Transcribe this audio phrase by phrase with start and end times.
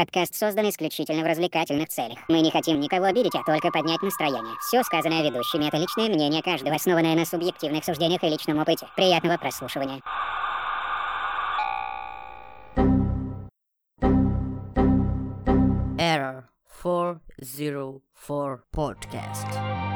[0.00, 2.18] Подкаст создан исключительно в развлекательных целях.
[2.26, 4.54] Мы не хотим никого обидеть, а только поднять настроение.
[4.66, 8.86] Все сказанное ведущими— это личное мнение каждого, основанное на субъективных суждениях и личном опыте.
[8.96, 10.00] Приятного прослушивания.
[15.98, 16.44] Error
[16.82, 19.89] 404 Podcast.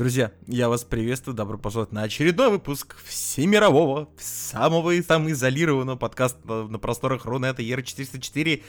[0.00, 6.78] Друзья, я вас приветствую, добро пожаловать на очередной выпуск всемирового, самого и самоизолированного подкаста на
[6.78, 8.62] просторах Рунета Ера404.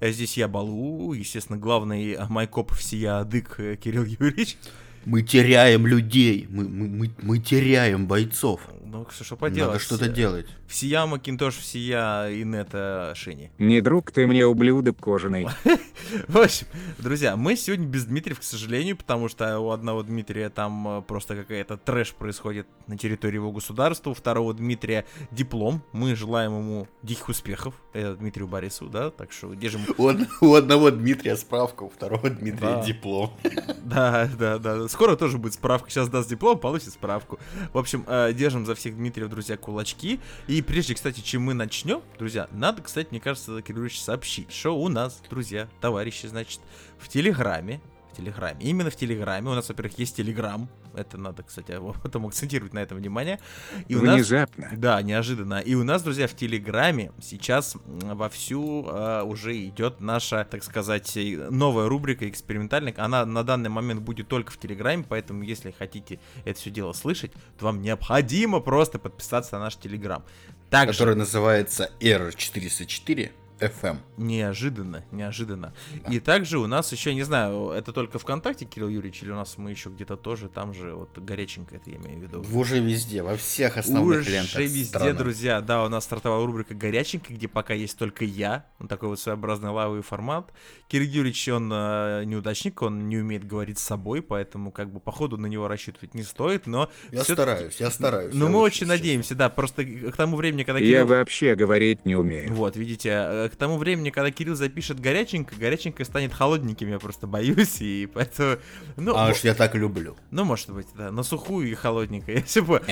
[0.00, 4.56] Здесь я, Балу, естественно, главный майкоп всея Адык э, Кирилл Юрьевич.
[5.04, 8.60] Мы теряем людей, мы, мы, мы, мы теряем бойцов.
[8.90, 9.72] Ну, что, что поделать.
[9.74, 10.46] Надо что-то делать.
[10.66, 13.50] Всея Макинтош, всея Инета Шини.
[13.58, 15.46] Не друг ты мне, ублюдок кожаный.
[16.28, 16.66] В общем,
[16.98, 21.36] друзья, мы сегодня без Дмитрия, к сожалению, потому что у одного Дмитрия там э, просто
[21.36, 25.82] какая-то трэш происходит на территории его государства, у второго Дмитрия диплом.
[25.92, 29.82] Мы желаем ему диких успехов, это Дмитрию Борисову, да, так что держим...
[29.98, 32.82] У, од- у одного Дмитрия справка, у второго Дмитрия Да.
[32.84, 33.32] диплом.
[33.84, 34.88] Да, да, да.
[34.98, 35.88] Скоро тоже будет справка.
[35.90, 37.38] Сейчас даст диплом, получит справку.
[37.72, 40.18] В общем, э, держим за всех Дмитриев, друзья, кулачки.
[40.48, 44.88] И прежде, кстати, чем мы начнем, друзья, надо, кстати, мне кажется, Кирилл сообщить, что у
[44.88, 46.60] нас, друзья, товарищи, значит,
[46.98, 47.80] в Телеграме,
[48.18, 52.74] Телеграме, именно в Телеграме, у нас, во-первых, есть Телеграм, это надо, кстати, вот потом акцентировать
[52.74, 53.38] на этом внимание.
[53.86, 54.70] И у нас Внезапно.
[54.76, 55.60] да, неожиданно.
[55.60, 61.16] И у нас, друзья, в Телеграме сейчас вовсю э, уже идет наша, так сказать,
[61.50, 62.94] новая рубрика экспериментальная.
[62.96, 67.32] Она на данный момент будет только в Телеграме, поэтому если хотите это все дело слышать,
[67.58, 70.24] то вам необходимо просто подписаться на наш Телеграм.
[70.70, 73.30] Также Который называется R404
[73.60, 73.98] FM.
[74.16, 75.74] неожиданно, неожиданно.
[76.10, 79.58] И также у нас еще, не знаю, это только ВКонтакте, Кирилл Юрьевич, или у нас
[79.58, 82.44] мы еще где-то тоже, там же, вот горяченько это я имею в виду.
[82.52, 85.12] Уже везде, во всех основных Уже лентах везде, страны.
[85.14, 89.20] друзья, да, у нас стартовала рубрика «Горяченько», где пока есть только я, ну, такой вот
[89.20, 90.52] своеобразный лавовый формат.
[90.88, 95.36] Кирилл Юрьевич, он э, неудачник, он не умеет говорить с собой, поэтому, как бы, походу,
[95.36, 96.90] на него рассчитывать не стоит, но...
[97.10, 98.34] Я стараюсь, я стараюсь.
[98.34, 101.06] Ну, я мы очень надеемся, да, просто к тому времени, когда Я Кирилл...
[101.06, 102.52] вообще говорить не умею.
[102.54, 107.26] Вот, видите, э, к тому времени, когда Кирилл запишет горяченько, горяченько станет холодненьким, я просто
[107.26, 108.56] боюсь, и поэтому...
[108.96, 110.16] Ну, А уж я так люблю.
[110.30, 112.82] ну, может быть, да, на сухую и холодненько, если бы.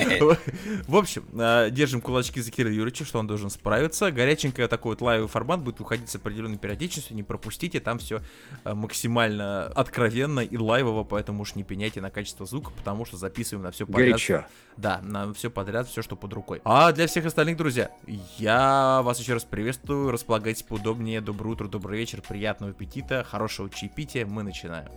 [0.87, 4.11] В общем, э, держим кулачки за Кирилла Юрьевича, что он должен справиться.
[4.11, 8.21] Горяченько такой вот лайвовый формат будет выходить с определенной периодичностью, не пропустите, там все
[8.63, 13.71] максимально откровенно и лайвово, поэтому уж не пеняйте на качество звука, потому что записываем на
[13.71, 14.07] все подряд.
[14.07, 14.45] Горячо.
[14.77, 16.61] Да, на все подряд, все, что под рукой.
[16.63, 17.89] А для всех остальных, друзья,
[18.37, 20.11] я вас еще раз приветствую,
[20.47, 24.87] располагайтесь поудобнее, доброе утро, добрый вечер, приятного аппетита, хорошего чаепития, мы начинаем.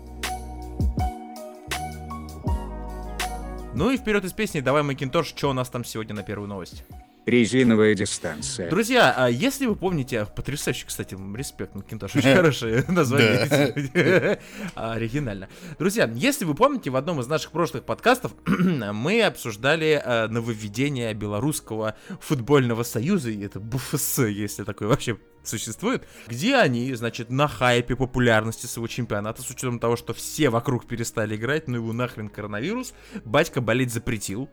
[3.74, 6.84] Ну и вперед из песни, давай Макинтош, что у нас там сегодня на первую новость?
[7.26, 8.70] Резиновая дистанция.
[8.70, 14.38] Друзья, а если вы помните, потрясающий, кстати, респект, Макинтош, очень хорошее название,
[14.74, 15.48] оригинально.
[15.78, 21.96] Друзья, если вы помните, в одном из наших прошлых подкастов мы обсуждали э, нововведение Белорусского
[22.20, 28.66] футбольного союза, и это БФС, если такое вообще существует, где они, значит, на хайпе популярности
[28.66, 33.60] своего чемпионата, с учетом того, что все вокруг перестали играть, ну его нахрен коронавирус, батька
[33.60, 34.48] болеть запретил.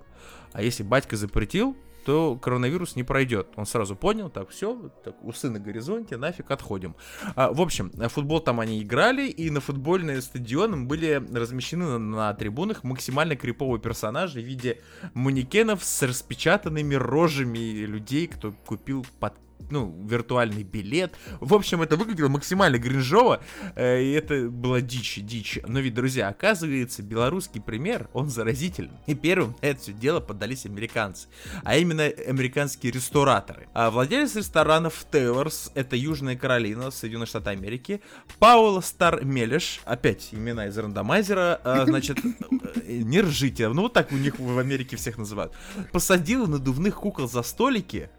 [0.54, 1.78] А если батька запретил,
[2.08, 3.50] то коронавирус не пройдет.
[3.58, 6.96] Он сразу понял, так, все, так, усы на горизонте, нафиг отходим.
[7.36, 12.00] А, в общем, в футбол там они играли, и на футбольные стадионы были размещены на,
[12.00, 14.80] на трибунах максимально криповые персонажи в виде
[15.14, 19.34] манекенов с распечатанными рожами людей, кто купил под
[19.70, 21.16] ну, виртуальный билет.
[21.40, 23.42] В общем, это выглядело максимально гринжово,
[23.76, 25.60] э, и это была дичь, дичь.
[25.68, 28.92] Но ведь, друзья, оказывается, белорусский пример, он заразителен.
[29.06, 31.28] И первым на это все дело поддались американцы,
[31.64, 33.68] а именно американские рестораторы.
[33.74, 38.02] А владелец ресторанов Тейлорс, это Южная Каролина, Соединенные Штаты Америки,
[38.40, 44.12] Паула Стар Мелеш, опять имена из рандомайзера, а, значит, э, не ржите, ну вот так
[44.12, 45.54] у них в Америке всех называют,
[45.92, 48.10] посадил надувных кукол за столики,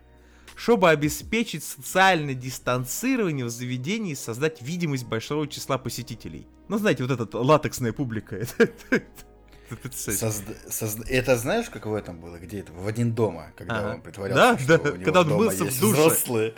[0.59, 6.49] чтобы обеспечить социальное дистанцирование в заведении и создать видимость большого числа посетителей.
[6.67, 8.45] Ну, знаете, вот эта латексная публика.
[9.69, 12.37] Созда- созда- Это знаешь, как в этом было?
[12.39, 12.73] Где это?
[12.73, 15.65] В один дома, когда он притворялся, Да, что да, у него когда он дома мылся
[15.65, 15.93] в душе.
[15.93, 16.55] взрослые.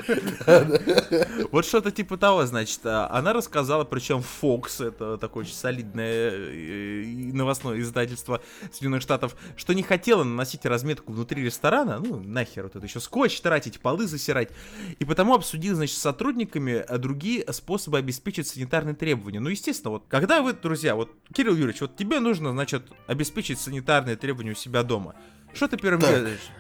[1.53, 7.05] Вот что-то типа того, значит, а, она рассказала, причем Fox, это такое очень солидное э,
[7.33, 8.41] новостное издательство
[8.73, 13.41] Соединенных Штатов, что не хотела наносить разметку внутри ресторана, ну, нахер вот это еще скотч
[13.41, 14.51] тратить, полы засирать,
[14.99, 19.41] и потому обсудил, значит, с сотрудниками а, другие способы обеспечить санитарные требования.
[19.41, 24.17] Ну, естественно, вот, когда вы, друзья, вот, Кирилл Юрьевич, вот тебе нужно, значит, обеспечить санитарные
[24.17, 25.15] требования у себя дома.
[25.53, 26.15] Что ты первым Так.
[26.15, 26.51] делаешь?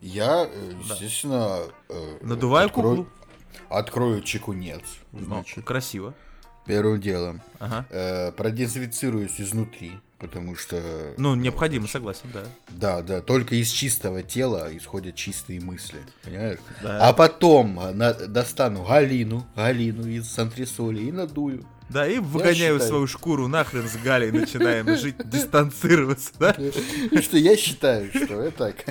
[0.00, 1.60] Я, э, естественно...
[1.88, 3.08] э, Надуваю открою- куклу.
[3.70, 4.82] Открою чекунец,
[5.12, 6.12] Ну, значит, красиво.
[6.66, 7.40] первым делом.
[7.58, 7.86] Ага.
[7.90, 11.14] Э, продезинфицируюсь изнутри, потому что...
[11.16, 12.42] Ну, необходимо, согласен, да.
[12.68, 16.58] Да, да, только из чистого тела исходят чистые мысли, понимаешь?
[16.82, 17.08] Да.
[17.08, 21.64] А потом а, на- достану Галину, Галину из антресоли и надую.
[21.88, 26.50] Да, и выгоняю свою шкуру нахрен с Галей, начинаем жить, дистанцироваться, да?
[26.50, 28.74] И что я считаю, что это...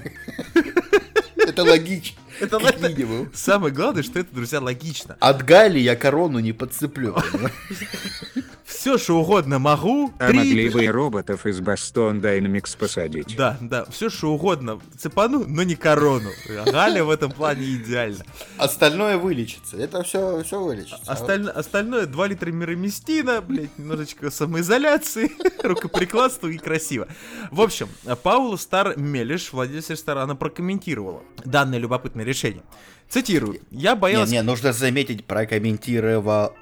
[1.35, 2.17] Это логично.
[2.39, 3.29] Это как минимум.
[3.33, 5.17] Самое главное, что это, друзья, логично.
[5.19, 7.17] От Гали я корону не подцеплю.
[8.65, 10.13] Все, что угодно могу.
[10.19, 13.35] А три- могли бы и роботов из Boston Dynamics посадить.
[13.35, 16.29] Да, да, все, что угодно цепану, но не корону.
[16.65, 18.23] Галя в этом плане идеально.
[18.57, 19.77] Остальное вылечится.
[19.77, 21.11] Это все, все вылечится.
[21.11, 25.31] Осталь- Остальное 2 литра мироместина, блядь, немножечко самоизоляции,
[25.63, 27.07] рукоприкладства и красиво.
[27.51, 27.89] В общем,
[28.23, 32.63] Паула Стар Мелиш, владелец ресторана, прокомментировала данное любопытное решение.
[33.09, 33.59] Цитирую.
[33.71, 34.31] Я Не, боялась...
[34.31, 36.53] не, нужно заметить, прокомментировала.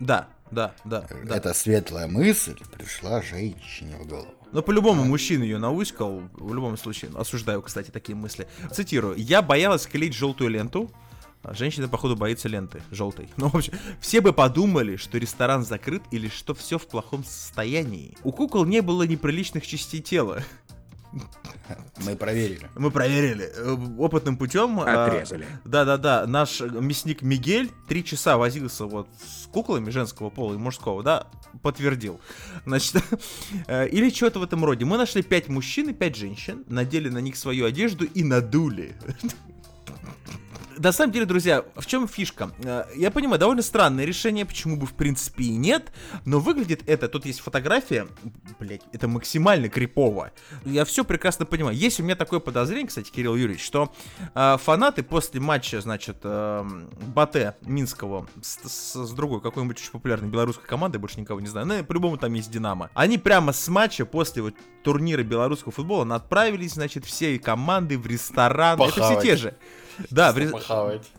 [0.00, 1.36] Да, да, да, да.
[1.36, 4.34] Эта светлая мысль пришла женщине в голову.
[4.52, 7.10] Но по-любому мужчина ее науськал, в любом случае.
[7.14, 8.48] Осуждаю, кстати, такие мысли.
[8.72, 9.16] Цитирую.
[9.16, 10.90] Я боялась клеить желтую ленту.
[11.52, 13.28] Женщина, походу, боится ленты желтой.
[13.36, 18.16] Ну, в общем, все бы подумали, что ресторан закрыт или что все в плохом состоянии.
[18.24, 20.42] У кукол не было неприличных частей тела.
[22.04, 22.68] Мы проверили.
[22.76, 24.80] Мы проверили э, опытным путем.
[24.80, 25.46] а, Отрезали.
[25.64, 31.26] Да-да-да, наш мясник Мигель три часа возился вот с куклами женского пола и мужского, да,
[31.62, 32.20] подтвердил.
[32.66, 33.02] Значит,
[33.66, 34.84] э, или что-то в этом роде.
[34.84, 38.94] Мы нашли пять мужчин и пять женщин, надели на них свою одежду и надули.
[40.78, 42.50] На самом деле, друзья, в чем фишка?
[42.62, 45.90] Э, Я понимаю, довольно странное решение, почему бы в принципе и нет,
[46.24, 48.06] но выглядит это, тут есть фотография,
[48.60, 50.32] блять, это максимально крипово.
[50.64, 51.76] Я все прекрасно понимаю.
[51.76, 53.92] Есть у меня такое подозрение, кстати, Кирилл Юрьевич, что
[54.34, 56.64] э, фанаты после матча, значит, э,
[57.14, 61.66] Батэ Минского с, с- с другой какой-нибудь очень популярной белорусской командой, больше никого не знаю,
[61.66, 62.90] ну, по-любому там есть Динамо.
[62.94, 68.80] Они прямо с матча после вот турнира белорусского футбола отправились, значит, все команды в ресторан.
[68.80, 69.22] Это все Похавать.
[69.24, 69.54] те же.
[70.10, 70.36] Да, в,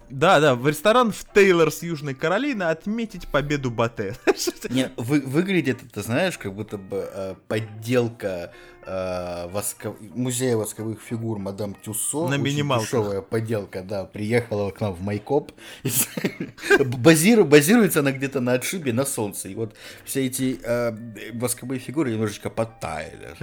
[0.09, 4.15] да, да, в ресторан в Тейлор с Южной Каролины отметить победу Батэ.
[4.69, 8.51] Не, вы- выглядит это, знаешь, как будто бы э, подделка
[8.87, 12.27] э, воско- музея восковых фигур мадам Тюссо.
[12.27, 13.25] На минималках.
[13.27, 15.51] подделка, да, приехала к нам в Майкоп.
[16.79, 19.49] Базиру- Базируется она где-то на отшибе на солнце.
[19.49, 19.75] И вот
[20.05, 23.35] все эти э, восковые фигуры немножечко подтаяли.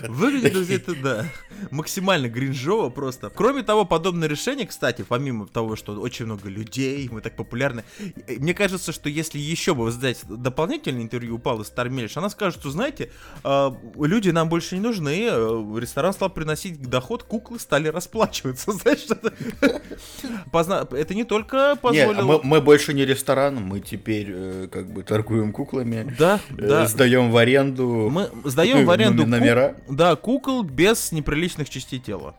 [0.00, 1.26] Выглядит это, да,
[1.70, 3.30] максимально гринжово просто.
[3.30, 7.84] Кроме того, подобное решение, кстати, помимо того, что очень много людей, мы так популярны,
[8.28, 12.70] мне кажется, что если еще бы сдать дополнительное интервью у Павла Стармельш, она скажет, что,
[12.70, 13.10] знаете,
[13.44, 19.06] э, люди нам больше не нужны, э, ресторан стал приносить доход, куклы стали расплачиваться, знаешь,
[19.08, 19.32] это...
[20.52, 22.22] Позна- Это не только Не, а позволило...
[22.24, 26.86] мы, мы больше не ресторан, мы теперь э, как бы торгуем куклами, Да, э, да.
[26.86, 28.08] сдаем в аренду.
[28.10, 29.74] Мы сдаем в аренду номера.
[29.86, 32.34] ку- да, кукол без неприличных частей тела.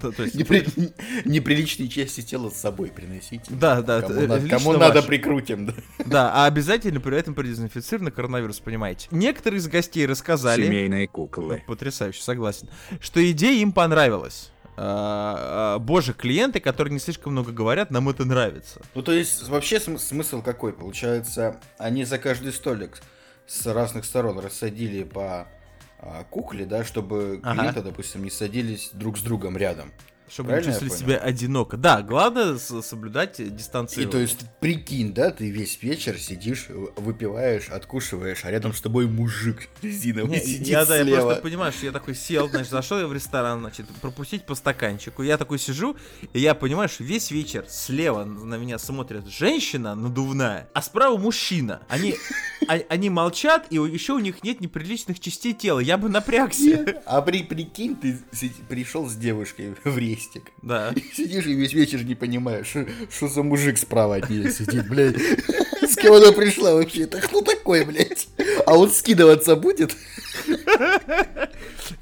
[0.00, 0.92] То, то есть, Непри-
[1.24, 3.42] Неприличные части тела с собой приносите.
[3.50, 5.74] да, да, Кому, это, на- лично кому надо прикрутим, да.
[6.06, 9.08] Да, а обязательно при этом продезинфицирован коронавирус, понимаете.
[9.10, 11.62] Некоторые из гостей рассказали, Семейные куклы.
[11.66, 12.68] потрясающе, согласен,
[13.00, 14.50] что идея им понравилась.
[14.82, 18.80] А, а, боже, клиенты, которые не слишком много говорят, нам это нравится.
[18.94, 20.72] Ну, то есть, вообще см- смысл какой?
[20.72, 23.02] Получается, они за каждый столик
[23.46, 25.46] с разных сторон рассадили по
[26.30, 27.60] кукле, да, чтобы Ага.
[27.60, 29.92] клиенты, допустим, не садились друг с другом рядом.
[30.32, 31.76] Чтобы Правильно не я чувствовали себя одиноко.
[31.76, 34.08] Да, главное соблюдать И дистанцию.
[34.08, 39.68] то есть, прикинь, да, ты весь вечер сидишь, выпиваешь, откушиваешь, а рядом с тобой мужик
[39.82, 41.20] резиновый Не, сидит я, да, я слева.
[41.22, 45.22] просто понимаю, что я такой сел, значит, зашел я в ресторан, значит, пропустить по стаканчику.
[45.22, 45.96] Я такой сижу,
[46.32, 51.80] и я понимаю, что весь вечер слева на меня смотрит женщина надувная, а справа мужчина.
[51.88, 52.14] Они,
[52.68, 55.80] а- они молчат, и еще у них нет неприличных частей тела.
[55.80, 57.00] Я бы напрягся.
[57.04, 58.18] А при, прикинь, ты
[58.68, 60.52] пришел с девушкой в рестик.
[60.62, 60.94] Да.
[61.14, 62.74] Сидишь и весь вечер не понимаешь,
[63.10, 65.16] что за мужик справа от нее сидит, блядь.
[65.90, 67.02] С кем она пришла вообще?
[67.02, 68.28] Это кто такой, блядь?
[68.66, 69.96] А он скидываться будет?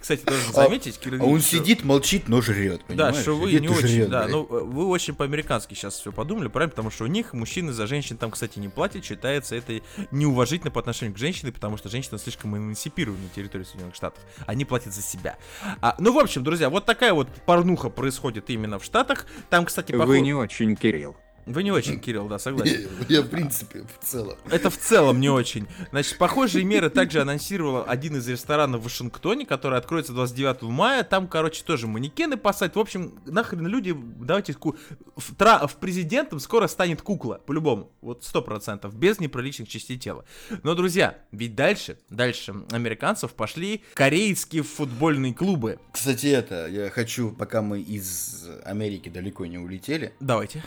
[0.00, 3.16] Кстати, должен заметить, Кирилл А он что- сидит, молчит, но жрет, Да, понимаешь?
[3.16, 4.32] что вы Сидит не очень, жрет, да, блядь.
[4.32, 6.70] ну вы очень по-американски сейчас все подумали, правильно?
[6.70, 9.80] Потому что у них мужчины за женщин там, кстати, не платят, считается это
[10.10, 14.22] неуважительно по отношению к женщине, потому что женщина слишком эмансипирована на территории Соединенных Штатов.
[14.46, 15.36] Они платят за себя.
[15.80, 19.26] А, ну, в общем, друзья, вот такая вот порнуха происходит именно в Штатах.
[19.50, 20.20] Там, кстати, Вы похоже...
[20.20, 21.16] не очень, Кирилл.
[21.48, 22.88] Вы не очень, Кирилл, да, согласен.
[23.08, 24.36] Я, в принципе, в целом.
[24.50, 25.66] Это в целом не очень.
[25.90, 31.04] Значит, похожие меры также анонсировал один из ресторанов в Вашингтоне, который откроется 29 мая.
[31.04, 32.76] Там, короче, тоже манекены посадят.
[32.76, 34.76] В общем, нахрен люди, давайте ку...
[35.16, 35.66] в, тра...
[35.66, 37.92] в президентом скоро станет кукла, по-любому.
[38.02, 40.26] Вот сто процентов, без неприличных частей тела.
[40.62, 45.78] Но, друзья, ведь дальше, дальше американцев пошли корейские футбольные клубы.
[45.92, 50.12] Кстати, это, я хочу, пока мы из Америки далеко не улетели.
[50.20, 50.62] Давайте.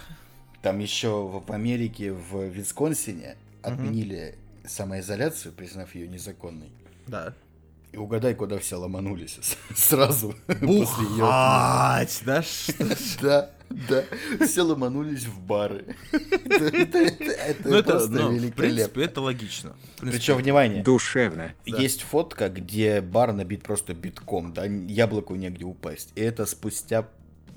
[0.62, 4.70] Там еще в Америке, в Висконсине отменили угу.
[4.70, 6.72] самоизоляцию, признав ее незаконной.
[7.08, 7.34] Да.
[7.92, 9.38] И угадай, куда все ломанулись
[9.76, 12.42] сразу Бухать, да?
[13.22, 14.04] Да, да.
[14.46, 15.96] Все ломанулись в бары.
[16.12, 18.52] Это ну, просто великолепно.
[18.52, 19.76] В принципе, это логично.
[20.00, 20.84] Причем, внимание.
[20.84, 21.54] Душевно.
[21.66, 26.12] Есть фотка, где бар набит просто битком, да, яблоку негде упасть.
[26.16, 27.08] И это спустя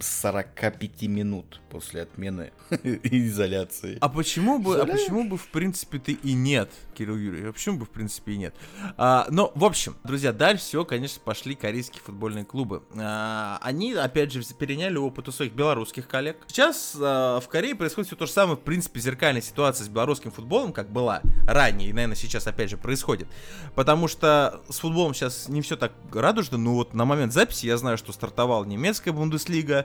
[0.00, 3.98] 45 минут после отмены изоляции.
[4.00, 7.50] А почему бы, а почему бы в принципе ты и нет, Кирилл Юрьевич?
[7.50, 8.54] А почему бы в принципе и нет?
[8.96, 12.82] А, но в общем, друзья, дальше все, конечно, пошли корейские футбольные клубы.
[12.96, 16.38] А, они, опять же, переняли опыт у своих белорусских коллег.
[16.46, 20.30] Сейчас а, в Корее происходит все то же самое, в принципе, зеркальная ситуация с белорусским
[20.30, 23.28] футболом, как была ранее, и, наверное, сейчас опять же происходит.
[23.74, 27.76] Потому что с футболом сейчас не все так радужно, но вот на момент записи я
[27.76, 29.83] знаю, что стартовала немецкая Бундеслига,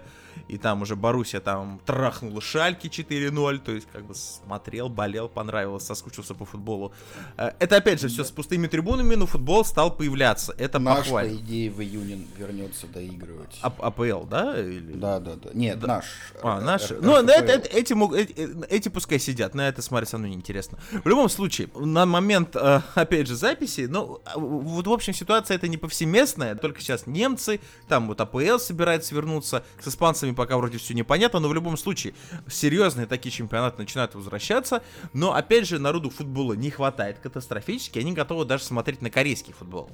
[0.50, 5.86] и там уже Боруссия там трахнула Шальки 4-0, то есть как бы смотрел, болел, понравилось,
[5.86, 6.92] соскучился по футболу.
[7.38, 11.38] Э, это опять же все с пустыми трибунами, но футбол стал появляться, это наш, похвально.
[11.38, 13.60] по идее, в июне вернется доигрывать.
[13.62, 14.60] А, АПЛ, да?
[14.60, 14.94] Или...
[14.94, 15.52] Да, да, да.
[15.54, 15.88] Нет, да.
[15.88, 16.06] наш.
[16.42, 16.90] А, наш.
[16.90, 20.80] Ну, это, это, эти, эти, эти пускай сидят, на это смотреть со мной неинтересно.
[21.04, 25.68] В любом случае, на момент, э, опять же, записи, ну, вот в общем ситуация это
[25.68, 30.94] не повсеместная, только сейчас немцы, там вот АПЛ собирается вернуться, с испанцами пока вроде все
[30.94, 32.14] непонятно, но в любом случае
[32.48, 34.82] серьезные такие чемпионаты начинают возвращаться.
[35.14, 39.92] Но опять же, народу футбола не хватает катастрофически, они готовы даже смотреть на корейский футбол.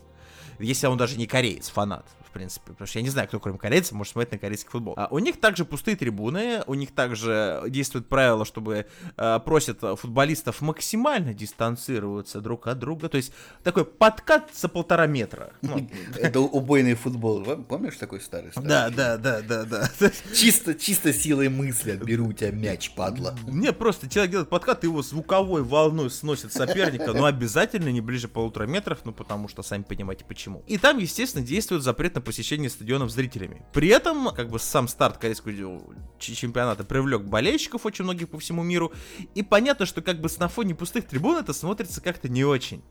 [0.60, 3.94] Если он даже не кореец, фанат принципе, потому что я не знаю, кто кроме корейцев
[3.94, 4.94] может смотреть на корейский футбол.
[4.98, 10.60] А у них также пустые трибуны, у них также действует правило, чтобы э, просят футболистов
[10.60, 13.32] максимально дистанцироваться друг от друга, то есть
[13.64, 15.54] такой подкат за полтора метра.
[15.62, 18.52] Ну, Это убойный футбол, помнишь такой старый?
[18.58, 19.90] Да, да, да, да, да.
[20.34, 23.34] Чисто, чисто силой мысли отберу у тебя мяч, падла.
[23.48, 28.66] Не, просто человек делает подкат, его звуковой волной сносит соперника, но обязательно не ближе полутора
[28.66, 30.45] метров, ну потому что сами понимаете почему.
[30.68, 33.66] И там, естественно, действует запрет на посещение стадионов зрителями.
[33.74, 35.82] При этом, как бы сам старт корейского
[36.20, 38.94] чемпионата привлек болельщиков очень многих по всему миру.
[39.34, 42.84] И понятно, что как бы на фоне пустых трибун это смотрится как-то не очень.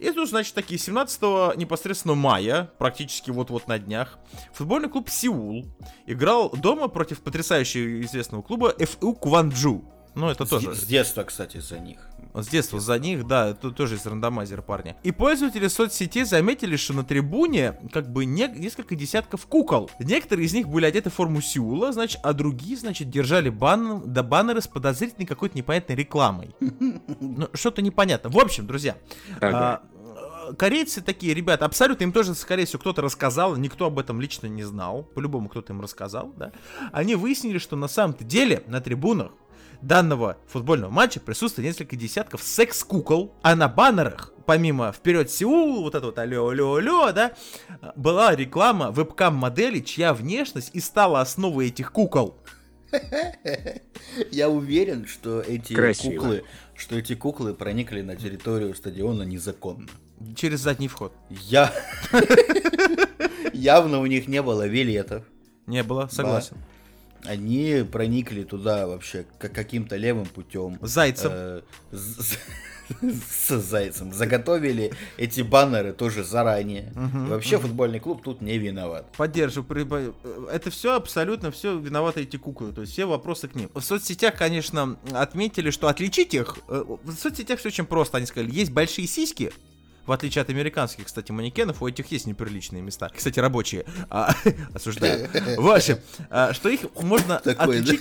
[0.00, 1.20] И тут, значит, такие 17
[1.56, 4.18] непосредственно мая, практически вот-вот на днях,
[4.52, 5.66] футбольный клуб Сеул
[6.06, 9.84] играл дома против потрясающего известного клуба ФУ Кванджу.
[10.14, 10.74] Ну, это с, тоже.
[10.74, 12.08] С детства, кстати, за них.
[12.36, 14.96] С детства за них, да, это тоже из рандомайзера парня.
[15.02, 19.90] И пользователи соцсетей заметили, что на трибуне как бы не, несколько десятков кукол.
[19.98, 24.22] Некоторые из них были одеты в форму Сеула, значит, а другие, значит, держали бан, да
[24.22, 26.54] баннеры с подозрительной какой-то непонятной рекламой.
[27.20, 28.30] Ну, что-то непонятно.
[28.30, 28.96] В общем, друзья,
[29.40, 29.82] а,
[30.58, 34.62] корейцы такие, ребята, абсолютно им тоже, скорее всего, кто-то рассказал, никто об этом лично не
[34.62, 36.52] знал, по-любому кто-то им рассказал, да.
[36.92, 39.32] Они выяснили, что на самом-то деле на трибунах
[39.82, 46.06] данного футбольного матча присутствует несколько десятков секс-кукол, а на баннерах помимо «Вперед, Сеул», вот это
[46.06, 47.32] вот алло, алло, алло, да,
[47.96, 52.38] была реклама вебкам-модели, чья внешность и стала основой этих кукол.
[54.30, 56.20] Я уверен, что эти Красиво.
[56.20, 59.88] куклы, что эти куклы проникли на территорию стадиона незаконно.
[60.36, 61.12] Через задний вход.
[61.28, 61.72] Я...
[63.52, 65.24] Явно у них не было билетов.
[65.66, 66.56] Не было, согласен.
[66.58, 66.75] Да
[67.26, 70.78] они проникли туда вообще каким-то левым путем.
[70.82, 71.32] Зайцем.
[71.34, 71.60] Э,
[71.92, 74.12] с зайцем.
[74.12, 76.92] Заготовили эти баннеры тоже заранее.
[76.94, 77.66] Угу, Вообще угу.
[77.66, 79.10] футбольный клуб тут не виноват.
[79.16, 80.14] Поддерживаю.
[80.52, 82.72] Это все абсолютно все виноваты эти куклы.
[82.72, 83.70] То есть все вопросы к ним.
[83.74, 86.58] В соцсетях, конечно, отметили, что отличить их.
[86.68, 88.18] Э, в соцсетях все очень просто.
[88.18, 89.52] Они сказали, есть большие сиськи,
[90.06, 93.10] в отличие от американских, кстати, манекенов, у этих есть неприличные места.
[93.14, 93.84] Кстати, рабочие.
[94.08, 94.34] А,
[94.74, 95.28] осуждаю.
[95.56, 95.98] В общем,
[96.30, 98.00] а, что их можно Такой, отличить...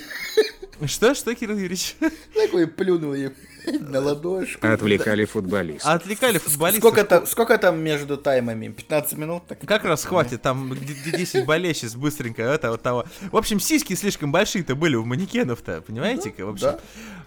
[0.80, 0.88] Да?
[0.88, 1.16] Что?
[1.16, 1.96] Что, Кирилл Юрьевич?
[2.34, 3.34] Такой плюнул им
[3.80, 4.66] на ладошку.
[4.66, 5.92] Отвлекали футболистов.
[5.92, 6.84] Отвлекали футболистов.
[6.84, 8.70] Сколько там, сколько там между таймами?
[8.70, 9.44] 15 минут?
[9.48, 9.60] Так?
[9.60, 13.06] Как раз хватит, там 10 болельщиц быстренько, это вот того.
[13.32, 16.34] В общем, сиськи слишком большие-то были у манекенов-то, понимаете?
[16.38, 16.80] Да, в общем, да.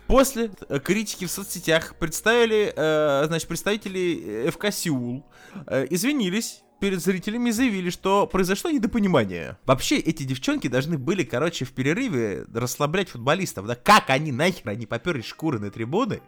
[0.06, 5.24] После э, критики в соцсетях представили, э, значит, представители ФК Сеул
[5.66, 9.58] э, извинились перед зрителями заявили, что произошло недопонимание.
[9.64, 13.66] Вообще, эти девчонки должны были, короче, в перерыве расслаблять футболистов.
[13.66, 16.20] Да как они нахер, они поперли шкуры на трибуны?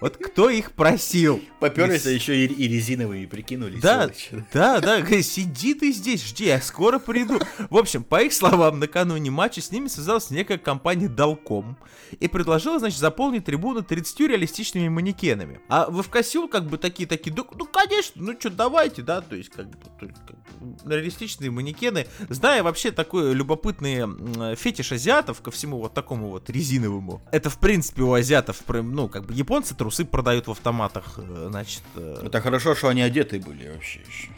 [0.00, 1.40] Вот кто их просил?
[1.60, 3.80] Поперлись, а еще и, и резиновые прикинулись.
[3.80, 4.10] Да,
[4.52, 7.40] да, да, сиди ты здесь, жди, я скоро приду.
[7.70, 11.76] В общем, по их словам, накануне матча с ними связалась некая компания Далком
[12.18, 15.60] и предложила, значит, заполнить трибуну 30 реалистичными манекенами.
[15.68, 19.50] А в Сеул как бы такие-такие, «Да, ну, конечно, ну что, давайте, да, то есть,
[19.50, 20.36] как бы, то как
[20.84, 22.06] реалистичные манекены.
[22.28, 27.22] Зная вообще такой любопытный фетиш азиатов ко всему вот такому вот резиновому.
[27.30, 31.82] Это, в принципе, у азиатов, ну, как бы, японцы трусы продают в автоматах, э, значит,
[31.94, 34.28] э, Это хорошо, что они одеты были вообще еще.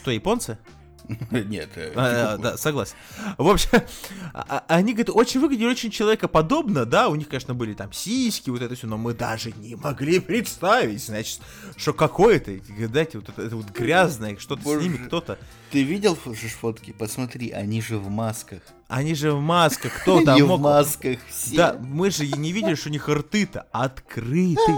[0.00, 0.58] кто, японцы?
[1.30, 2.94] Нет, э, А, да, согласен.
[3.38, 3.68] В общем,
[4.32, 8.50] а- а- они, говорят, очень выглядели очень человекоподобно, да, у них, конечно, были там сиськи,
[8.50, 11.40] вот это все, но мы даже не могли представить, значит,
[11.76, 12.52] что какое-то,
[12.86, 15.38] знаете, вот это, это вот грязное, что-то с ними кто-то.
[15.70, 16.92] Ты видел фо- фотки?
[16.92, 18.60] Посмотри, они же в масках.
[18.88, 20.60] Они же в масках, кто там Они в мог...
[20.60, 21.56] масках все.
[21.56, 24.72] Да, мы же не видели, что у них рты-то открыты?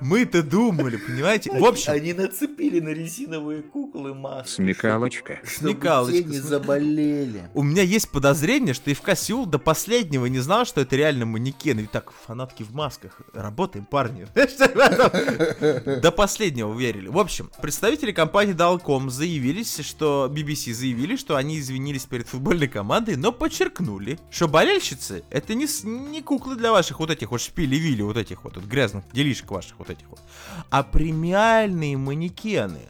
[0.00, 1.50] Мы-то думали, понимаете?
[1.52, 4.50] В общем, Они нацепили на резиновые куклы маски.
[4.52, 5.40] Смекалочка.
[5.44, 7.42] Чтобы Смекалочка, не заболели.
[7.54, 11.78] У меня есть подозрение, что ФК Сеул до последнего не знал, что это реально манекен.
[11.80, 13.20] И так, фанатки в масках.
[13.32, 14.26] Работаем, парни.
[16.00, 17.08] До последнего верили.
[17.08, 23.16] В общем, представители компании Dalcom заявились, что BBC заявили, что они извинились перед футбольной командой,
[23.16, 28.16] но подчеркнули, что болельщицы это не, не куклы для ваших вот этих вот шпили-вили, вот
[28.16, 30.20] этих вот, вот грязных делишек ваших вот этих вот,
[30.70, 32.80] а премиальные манекены.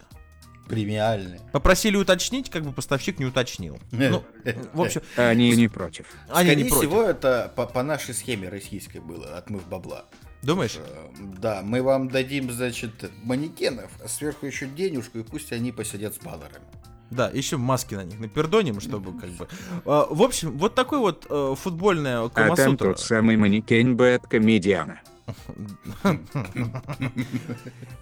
[0.68, 1.40] Премиальные.
[1.52, 3.78] Попросили уточнить, как бы поставщик не уточнил.
[3.90, 4.22] Ну,
[4.72, 6.06] в общем, Они не против.
[6.28, 6.78] они Скорее не против.
[6.88, 10.04] всего, это по, по нашей схеме российской было, отмыв бабла.
[10.42, 10.76] Думаешь?
[10.78, 16.14] Э, Да, мы вам дадим, значит, манекенов, а сверху еще денежку, и пусть они посидят
[16.14, 16.64] с баллерами.
[17.10, 19.48] Да, еще маски на них напердоним, чтобы как бы...
[19.84, 22.90] А, В общем, вот такой вот э, футбольная А там Камасутра.
[22.90, 25.00] тот самый манекен Бэт Комедиана.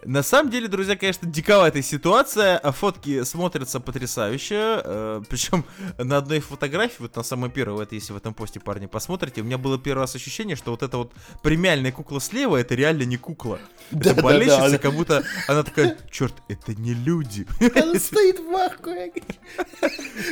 [0.05, 5.65] На самом деле, друзья, конечно, диковатая ситуация, фотки смотрятся потрясающе, причем
[5.99, 9.45] на одной фотографии, вот на самой первой, вот если в этом посте, парни, посмотрите, у
[9.45, 13.17] меня было первый раз ощущение, что вот эта вот премиальная кукла слева, это реально не
[13.17, 13.59] кукла.
[13.91, 17.47] Да-да-да, это болельщица, как будто она такая, черт, это не люди.
[17.61, 19.13] Она стоит в ахуе.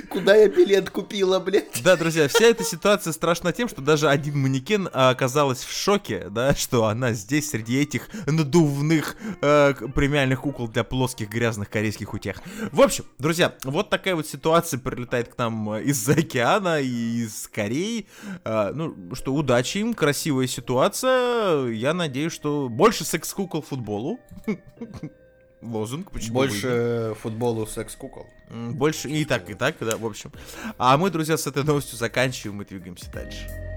[0.08, 1.82] Куда я билет купила, блядь?
[1.82, 6.28] Да, друзья, вся эта ситуация страшна тем, что даже один манекен а, оказалась в шоке,
[6.30, 12.42] да, что она здесь среди этих надувных э, премиальных кукол для плоских грязных корейских утех.
[12.72, 17.48] В общем, друзья, вот такая вот ситуация прилетает к нам э, из-за океана и из
[17.48, 18.06] Кореи.
[18.44, 21.68] А, ну, что удачи им, красивая ситуация.
[21.68, 24.18] Я надеюсь, что больше секс-кукол футболу.
[25.62, 26.46] Лозунг, почему бы?
[26.46, 28.26] Больше футболу секс-кукол.
[28.50, 30.32] Больше и так, и так, да, в общем.
[30.78, 33.75] А мы, друзья, с этой новостью заканчиваем и двигаемся дальше.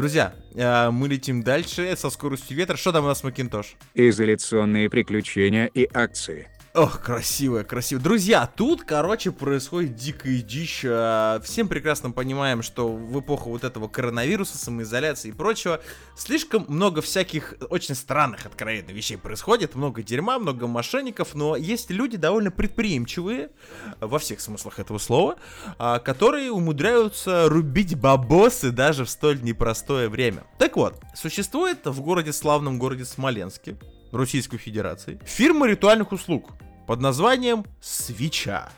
[0.00, 2.78] Друзья, э, мы летим дальше со скоростью ветра.
[2.78, 3.76] Что там у нас, Макинтош?
[3.92, 6.48] Изоляционные приключения и акции.
[6.72, 8.00] Ох, красиво, красиво.
[8.00, 10.84] Друзья, тут, короче, происходит дикая дичь.
[10.86, 15.80] А, Всем прекрасно понимаем, что в эпоху вот этого коронавируса, самоизоляции и прочего,
[16.16, 19.74] слишком много всяких очень странных, откровенно, вещей происходит.
[19.74, 23.50] Много дерьма, много мошенников, но есть люди довольно предприимчивые,
[23.98, 25.38] во всех смыслах этого слова,
[25.76, 30.44] а, которые умудряются рубить бабосы даже в столь непростое время.
[30.58, 33.76] Так вот, существует в городе, славном городе Смоленске,
[34.12, 36.50] Российской Федерации, фирма ритуальных услуг
[36.86, 38.70] под названием Свеча.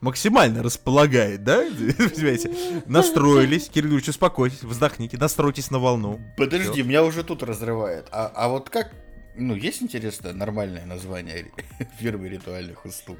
[0.00, 1.64] Максимально располагает, да?
[1.64, 2.82] Понимаете?
[2.86, 3.68] Настроились.
[3.68, 6.20] Кирилл Ильич, успокойтесь, вздохните, настройтесь на волну.
[6.36, 8.06] Подожди, меня уже тут разрывает.
[8.12, 8.92] А, а вот как,
[9.34, 11.46] ну, есть интересное нормальное название
[11.98, 13.18] фирмы ритуальных услуг?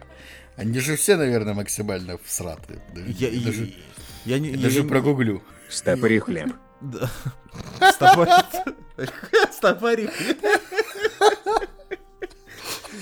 [0.57, 2.81] Они же все, наверное, максимально всраты.
[2.95, 3.73] Я, я даже,
[4.25, 4.51] я не...
[4.51, 5.43] я даже прогуглю.
[5.69, 6.55] Стопори хлеб.
[6.81, 7.11] Да.
[9.53, 10.09] Стопори.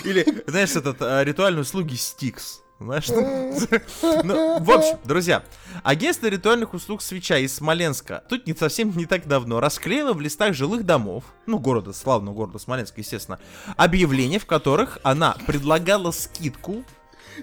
[0.04, 2.60] Или, знаешь, этот а, ритуальные услуги Стикс.
[2.80, 5.44] Знаешь, ну, в общем, друзья,
[5.84, 10.54] агентство ритуальных услуг свеча из Смоленска тут не совсем не так давно расклеило в листах
[10.54, 13.38] жилых домов, ну, города, славного города Смоленска, естественно,
[13.76, 16.84] объявления, в которых она предлагала скидку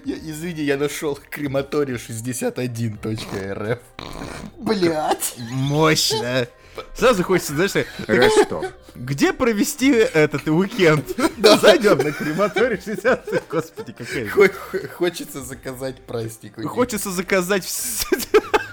[0.04, 3.78] Я- извини, я нашел крематорий 61.рф.
[4.58, 5.34] Блять.
[5.50, 6.46] Мощно.
[6.96, 8.64] Сразу хочется, знаешь, так, Ростов.
[8.94, 11.04] где провести этот уикенд?
[11.60, 13.44] Зайдем на крематорий 60.
[13.50, 14.26] Господи, какая...
[14.28, 16.54] Хо- хо- Хочется заказать праздник.
[16.66, 18.06] Хочется заказать все...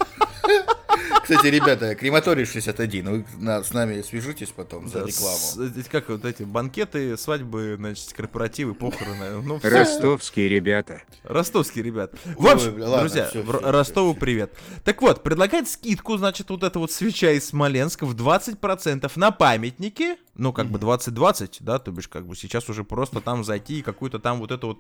[1.23, 3.25] Кстати, ребята, крематорий 61, вы
[3.63, 5.73] с нами свяжитесь потом за рекламу.
[5.91, 9.41] Как вот эти банкеты, свадьбы, значит, корпоративы, похороны.
[9.41, 9.59] Ну.
[9.61, 11.01] Ростовские ребята.
[11.23, 12.13] Ростовские ребят.
[12.37, 13.29] В общем, друзья,
[13.63, 14.53] Ростову привет.
[14.83, 20.17] Так вот, предлагает скидку, значит, вот эта вот свеча из Смоленска в 20% на памятники.
[20.35, 23.81] Ну, как бы 20-20, да, то бишь, как бы сейчас уже просто там зайти и
[23.81, 24.79] какую-то там вот эту вот,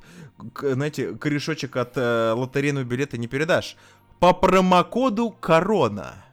[0.61, 3.75] знаете, корешочек от э, лотерейного билета не передашь.
[4.19, 6.25] По промокоду Корона.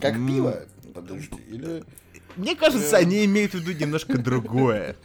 [0.00, 0.56] Как пиво?
[0.94, 1.84] Подожди, или...
[2.36, 4.96] Мне кажется, они имеют в виду немножко другое.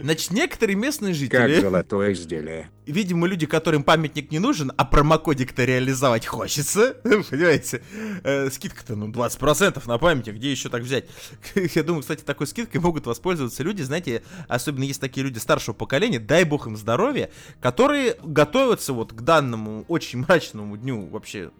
[0.00, 1.60] Значит, некоторые местные Как жители...
[1.60, 2.70] золотое изделие.
[2.86, 7.82] видимо, люди, которым памятник не нужен, а промокодик-то реализовать хочется, понимаете,
[8.24, 11.06] э, скидка-то, ну, 20% на памятник, где еще так взять?
[11.54, 16.18] Я думаю, кстати, такой скидкой могут воспользоваться люди, знаете, особенно есть такие люди старшего поколения,
[16.18, 21.50] дай бог им здоровья, которые готовятся вот к данному очень мрачному дню вообще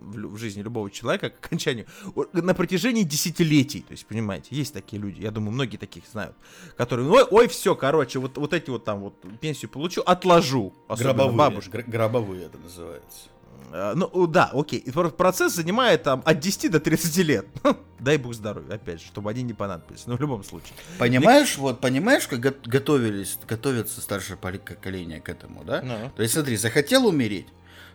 [0.00, 1.86] в, в жизни любого человека к окончанию
[2.32, 3.82] на протяжении десятилетий.
[3.82, 6.34] То есть, понимаете, есть такие люди, я думаю, многие таких знают,
[6.76, 10.72] которые, ой, ой все, короче, вот, вот эти вот там вот пенсию получу, отложу.
[10.88, 11.78] Гробовые, бабушка.
[11.78, 13.28] гр- гробовые это называется.
[13.72, 14.82] Э, Ну, да, окей.
[15.16, 17.46] Процесс занимает там от 10 до 30 лет.
[18.00, 20.06] Дай бог здоровья, опять же, чтобы они не понадобились.
[20.06, 20.72] Но в любом случае.
[20.98, 25.82] Понимаешь, вот понимаешь, как го- готовились, готовятся старшее поколение к этому, да?
[25.82, 26.10] Ну.
[26.16, 27.46] То есть смотри, захотел умереть,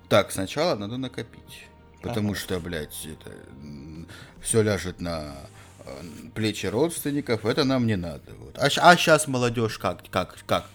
[0.08, 1.66] так, сначала надо накопить.
[2.10, 3.32] Потому что, блядь, это
[4.42, 5.34] все ляжет на
[5.80, 5.90] э,
[6.34, 8.32] плечи родственников, это нам не надо.
[8.40, 8.58] Вот.
[8.58, 10.66] А, сейчас молодежь как, как, как?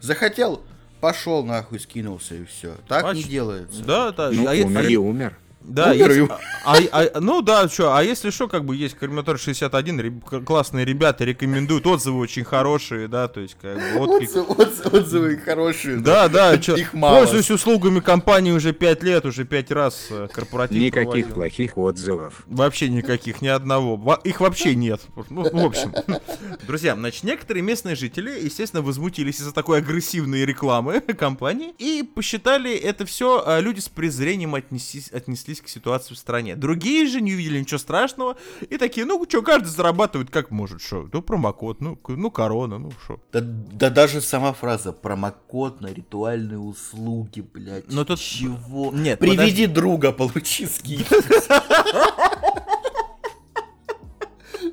[0.00, 0.62] Захотел,
[1.00, 2.76] пошел нахуй, скинулся и все.
[2.88, 3.84] Так А не ч- делается.
[3.84, 4.30] Да, да.
[4.30, 5.38] Ну, а умер а- и умер.
[5.62, 6.78] Да, Умер есть- и- а,
[7.14, 11.24] а- ну да, что, а если что, как бы есть Крематорий 61, реб- классные ребята
[11.24, 14.28] рекомендуют, отзывы очень хорошие, да, то есть как бы отклик.
[14.30, 15.96] Отзывы, отзывы- отзывы хорошие.
[15.98, 17.18] Да, да, чё, Их мало.
[17.18, 21.34] пользуюсь услугами компании уже 5 лет, уже 5 раз э, корпоратив Никаких проводил.
[21.34, 22.42] плохих отзывов.
[22.46, 23.96] Вообще никаких, ни одного.
[23.96, 25.02] Во- Их вообще нет.
[25.28, 25.92] Ну, в общем.
[26.66, 33.04] Друзья, значит, некоторые местные жители, естественно, возмутились из-за такой агрессивной рекламы компании и посчитали это
[33.04, 35.10] все, люди с презрением отнеслись,
[35.50, 36.56] отнеслись к ситуации в стране.
[36.56, 38.36] Другие же не увидели ничего страшного
[38.68, 42.90] и такие, ну, что, каждый зарабатывает как может, что, ну, промокод, ну, ну, корона, ну,
[43.04, 43.20] что.
[43.32, 47.84] Да, да даже сама фраза промокод на ритуальные услуги, блядь.
[47.88, 48.92] Ну, тут- чего?
[48.92, 51.16] Нет, Приведи друга, получи скидку.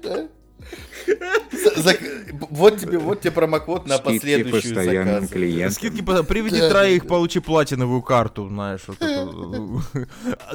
[2.50, 5.30] Вот тебе, вот тебе промокод на Скидки последующую постоянным заказ.
[5.30, 5.72] клиентам.
[5.72, 7.10] Скидки, по- приведи Да, троих, да.
[7.10, 8.82] получи платиновую карту, знаешь.
[8.88, 10.06] вот это.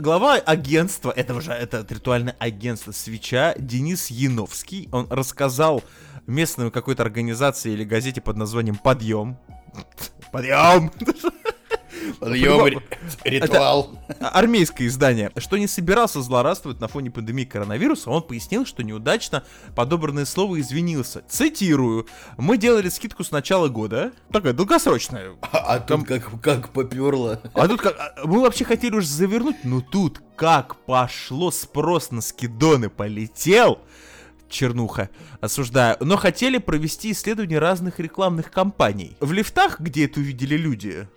[0.00, 5.82] Глава агентства, этого же, это ритуальное агентство «Свеча» Денис Яновский, он рассказал
[6.26, 9.38] местной какой-то организации или газете под названием «Подъем».
[10.32, 10.90] Подъем!
[12.18, 12.80] Подъем, По- ри-
[13.24, 13.90] ритуал.
[14.20, 20.24] Армейское издание, что не собирался злорадствовать на фоне пандемии коронавируса, он пояснил, что неудачно подобранное
[20.24, 21.22] слово извинился.
[21.28, 22.06] Цитирую.
[22.36, 24.12] «Мы делали скидку с начала года».
[24.30, 25.32] Такая долгосрочная.
[25.52, 27.40] А, а тут как, как поперло.
[27.54, 27.96] А тут как...
[27.98, 33.78] а, Мы вообще хотели уже завернуть, но тут как пошло спрос на скидоны полетел.
[34.48, 35.08] Чернуха,
[35.40, 35.96] осуждаю.
[36.00, 39.16] Но хотели провести исследование разных рекламных кампаний.
[39.20, 41.08] В лифтах, где это увидели люди,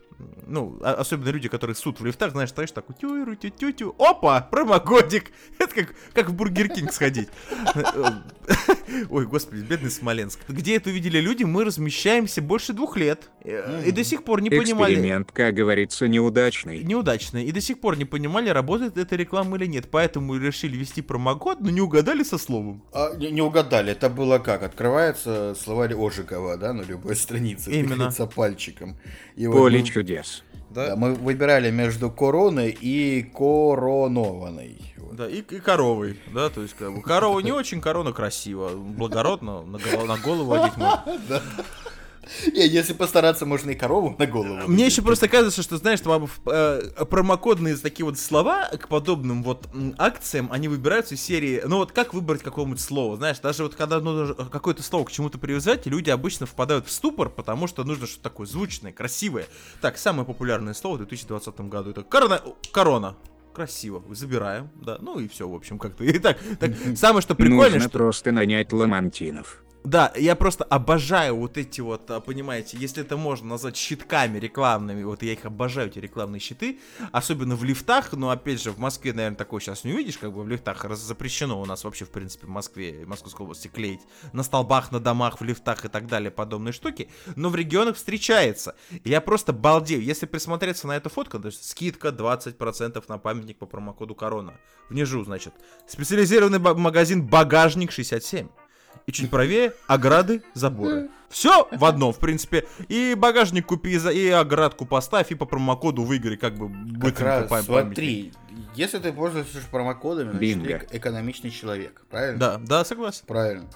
[0.47, 3.95] ну, а- особенно люди, которые ссут в лифтах, знаешь, стоишь такой, тю тю тю тю
[3.99, 5.31] опа, промокодик.
[5.59, 7.29] Это как, как в Burger King сходить.
[9.09, 10.39] Ой, господи, бедный Смоленск.
[10.47, 13.29] Где это увидели люди, мы размещаемся больше двух лет.
[13.43, 14.93] Э, И до сих пор не понимали...
[14.93, 16.83] Эксперимент, как говорится, неудачный.
[16.83, 17.43] Неудачно.
[17.43, 19.89] И до сих пор не понимали, работает эта реклама или нет.
[19.89, 22.83] Поэтому решили ввести промокод, но не угадали со словом.
[22.93, 24.63] А, не, не угадали, это было как?
[24.63, 27.71] Открывается словарь Ожикова, да, на любой странице.
[27.71, 28.11] Именно.
[28.35, 28.97] пальчиком.
[29.35, 30.43] И вот Поле мы- чудес.
[30.69, 34.81] да, мы выбирали между короной и коронованной.
[35.11, 39.61] Да, и, и коровой, да, то есть как бы корова не очень, корона красиво, благородно,
[39.61, 41.09] на, на голову одеть можно.
[42.53, 44.67] Если постараться, можно и корову на голову.
[44.67, 49.67] Мне еще просто кажется, что, знаешь, там, э, промокодные такие вот слова к подобным вот
[49.97, 53.99] акциям, они выбираются из серии, ну вот как выбрать какое-нибудь слово, знаешь, даже вот когда
[53.99, 58.23] нужно какое-то слово к чему-то привязать, люди обычно впадают в ступор, потому что нужно что-то
[58.23, 59.45] такое звучное, красивое.
[59.81, 62.41] Так, самое популярное слово в 2020 году это корона.
[62.71, 63.15] корона.
[63.53, 66.03] Красиво, забираем, да, ну и все, в общем, как-то.
[66.03, 67.97] И так, так самое, что прикольно, Нужно что...
[67.97, 69.64] просто нанять ламантинов.
[69.85, 75.03] Да, я просто обожаю вот эти вот, а, понимаете, если это можно назвать щитками рекламными,
[75.03, 76.79] вот я их обожаю, эти рекламные щиты,
[77.11, 80.41] особенно в лифтах, но опять же в Москве, наверное, такое сейчас не увидишь, как бы
[80.41, 84.01] в лифтах раз- запрещено у нас вообще, в принципе, в Москве, в Московской области клеить
[84.33, 88.75] на столбах, на домах, в лифтах и так далее подобные штуки, но в регионах встречается.
[89.03, 93.67] Я просто балдею, если присмотреться на эту фотку, то есть скидка 20% на памятник по
[93.67, 94.55] промокоду Корона.
[94.89, 95.53] Внизу, значит,
[95.87, 98.49] специализированный магазин «Багажник 67».
[99.07, 101.09] И чуть правее ограды, заборы.
[101.29, 102.65] Все в одном, в принципе.
[102.87, 107.65] И багажник купи, и оградку поставь, и по промокоду выиграй, как бы будет Как раз,
[107.65, 108.33] смотри,
[108.73, 110.65] если ты пользуешься промокодами, значит, Бинго.
[110.65, 112.39] ты эк- экономичный человек, правильно?
[112.39, 113.23] Да, да, согласен.
[113.27, 113.67] Правильно.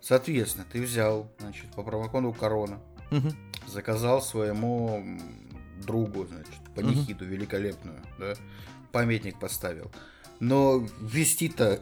[0.00, 2.78] Соответственно, ты взял, значит, по промокоду Корона,
[3.10, 3.32] Мгм.
[3.66, 5.18] заказал своему
[5.86, 8.34] другу, значит, панихиду великолепную, да,
[8.92, 9.90] памятник поставил.
[10.40, 11.80] Но вести-то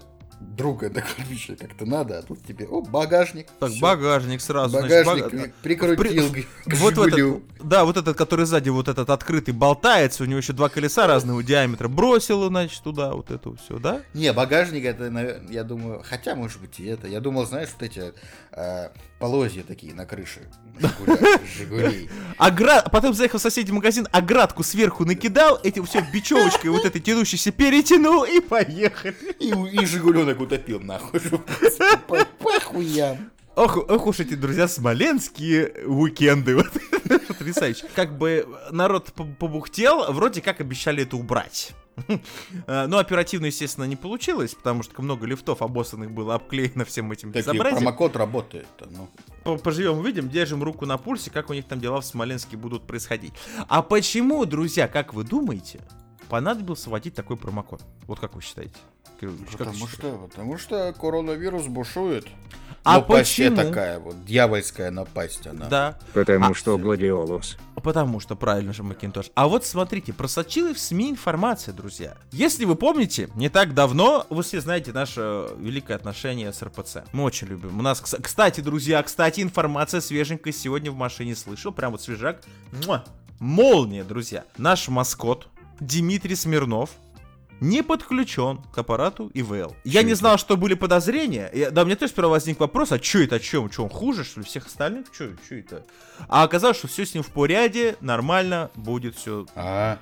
[0.57, 3.46] друга на кладбище как-то надо, а тут тебе, о, багажник.
[3.59, 3.81] Так, всё.
[3.81, 4.78] багажник сразу.
[4.78, 8.88] значит, Багажник бага- при- прикрутил При- к Вот этот, да, вот этот, который сзади, вот
[8.88, 11.88] этот открытый болтается, у него еще два колеса разного диаметра.
[11.88, 14.00] Бросил, значит, туда вот это все, да?
[14.14, 17.07] Не, багажник это, я думаю, хотя, может быть, и это.
[17.09, 18.12] Я думал, знаешь, вот эти
[18.52, 18.88] э,
[19.22, 20.40] полозья такие на крыше
[21.56, 22.11] «Жигулей».
[22.38, 22.90] Оград...
[22.90, 28.24] Потом заехал в соседний магазин, оградку сверху накидал, этим все бечевочкой вот этой тянущейся перетянул
[28.24, 29.14] и поехали.
[29.38, 31.20] И, и «Жигуленок» утопил, нахуй.
[32.08, 33.30] По по хуям.
[33.54, 36.56] Ох, ох уж эти, друзья, смоленские уикенды.
[37.08, 37.26] Вот.
[37.28, 37.87] Потрясающе.
[37.94, 41.72] Как бы народ по- побухтел, вроде как обещали это убрать.
[42.66, 47.33] Э, Но оперативно, естественно, не получилось, потому что много лифтов обоссанных было обклеено всем этим
[47.33, 47.83] Такие, безобразием.
[47.83, 48.66] промокод работает.
[48.90, 49.09] Ну.
[49.44, 52.87] По- Поживем, увидим, держим руку на пульсе, как у них там дела в Смоленске будут
[52.87, 53.33] происходить.
[53.68, 55.81] А почему, друзья, как вы думаете,
[56.28, 57.83] понадобился вводить такой промокод?
[58.07, 58.74] Вот как вы считаете?
[59.22, 62.26] Кирилл вы Потому что, потому что коронавирус бушует.
[62.85, 63.56] А Напасть почему?
[63.56, 65.66] такая вот, дьявольская напасть она.
[65.68, 67.56] Да, Потому А- что гладиолус.
[67.80, 69.26] Потому что, правильно же, Макинтош.
[69.37, 72.16] А вот смотрите, просочилась в СМИ информация, друзья.
[72.32, 77.04] Если вы помните, не так давно, вы все знаете наше великое отношение с РПЦ.
[77.12, 77.78] Мы очень любим.
[77.78, 81.70] У нас, кс- кстати, друзья, кстати, информация свеженькая сегодня в машине слышал.
[81.70, 82.42] Прям вот свежак.
[82.85, 83.04] Муа!
[83.38, 84.44] Молния, друзья.
[84.56, 85.46] Наш маскот
[85.78, 86.90] Дмитрий Смирнов
[87.62, 89.75] не подключен к аппарату ИВЛ.
[89.85, 91.51] Я не знал, что были подозрения.
[91.55, 93.70] Я- да, мне тоже сперва возник вопрос, а что это, о чем?
[93.70, 95.07] Что, он хуже, что ли, всех остальных?
[95.12, 95.85] Что это?
[96.29, 99.46] А оказалось, что все с ним в порядке, нормально, будет все.
[99.55, 99.98] А,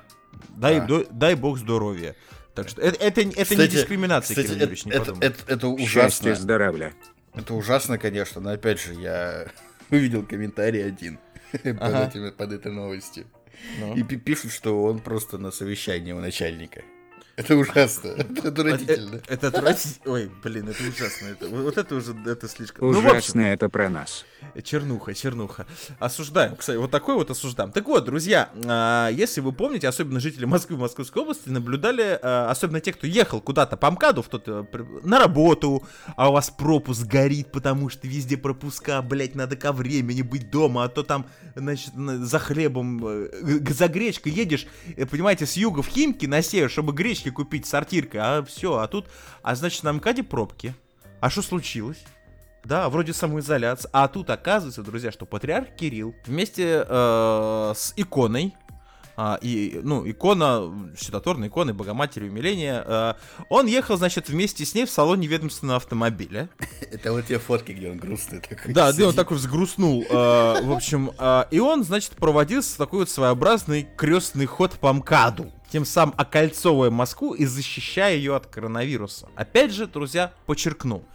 [0.49, 0.85] Дай, Да.
[0.87, 2.15] до- дай бог здоровья.
[2.55, 5.77] Так что это, это, это не Кстати- дискриминация, кстати, Кирилл Юрьевич, не это, это- это
[5.77, 6.35] Счастье, ужасно.
[6.35, 6.93] здоровья.
[7.35, 9.47] Это ужасно, конечно, но опять же, я
[9.91, 11.19] увидел комментарий один
[11.51, 12.07] под, Ага.
[12.09, 13.25] этими- под этой новостью.
[13.79, 13.93] Ну.
[13.95, 16.81] И пи- пишут, что он просто на совещании у начальника.
[17.35, 18.07] Это ужасно.
[18.17, 19.21] Это отвратительно.
[19.27, 20.13] Это, отвратительно.
[20.13, 21.27] Ой, блин, это ужасно.
[21.27, 22.91] Это, вот это уже это слишком.
[22.91, 24.25] Ну, Ужасно это про нас.
[24.63, 25.65] Чернуха, чернуха.
[25.99, 27.71] Осуждаем, кстати, вот такой вот осуждаем.
[27.71, 32.49] Так вот, друзья, а, если вы помните, особенно жители Москвы и Московской области наблюдали, а,
[32.51, 34.65] особенно те, кто ехал куда-то по МКАДу, в тот, э,
[35.03, 35.83] на работу,
[36.17, 40.83] а у вас пропуск горит, потому что везде пропуска, блять, надо ко времени быть дома,
[40.83, 44.67] а то там, значит, на- за хлебом, э, за гречкой едешь,
[44.97, 46.91] э, понимаете, с юга в Химки на север, чтобы
[47.21, 49.05] гречки купить сортиркой, а все, а тут,
[49.43, 50.73] а значит, на МКАДе пробки.
[51.19, 52.03] А что случилось?
[52.63, 53.89] Да, вроде самоизоляция.
[53.93, 58.55] А тут оказывается, друзья, что патриарх Кирилл вместе э, с иконой,
[59.17, 63.13] а, и, ну, икона, чудотворная икона Богоматери умиления, э,
[63.49, 66.49] он ехал, значит, вместе с ней в салоне ведомственного автомобиля.
[66.91, 68.73] Это вот те фотки, где он грустный такой.
[68.73, 70.03] Да, да, он такой взгрустнул.
[70.03, 75.51] э, в общем, э, и он, значит, проводил такой вот своеобразный крестный ход по МКАДу.
[75.71, 79.29] Тем самым окольцовывая Москву и защищая ее от коронавируса.
[79.35, 81.05] Опять же, друзья, подчеркну.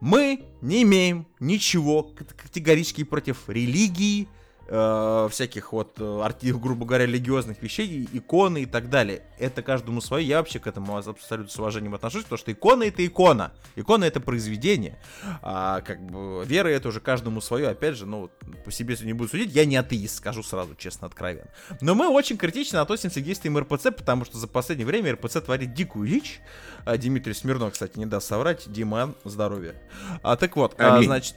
[0.00, 4.28] Мы не имеем ничего кат- категорически против религии,
[4.66, 9.22] э, всяких вот, э, арти- грубо говоря, религиозных вещей, иконы и так далее.
[9.38, 10.26] Это каждому свое.
[10.26, 13.52] Я вообще к этому абсолютно с уважением отношусь, потому что икона это икона.
[13.76, 14.98] Икона это произведение.
[15.42, 17.68] А как бы вера это уже каждому свое.
[17.68, 18.32] Опять же, ну, вот
[18.64, 19.54] по себе не буду судить.
[19.54, 21.50] Я не атеист, скажу сразу, честно, откровенно.
[21.80, 25.74] Но мы очень критично относимся к действиям РПЦ, потому что за последнее время РПЦ творит
[25.74, 26.40] дикую дичь.
[26.84, 28.70] А Дмитрий Смирнов, кстати, не даст соврать.
[28.70, 29.74] Дима, здоровья.
[30.22, 31.36] А, так вот, а, значит...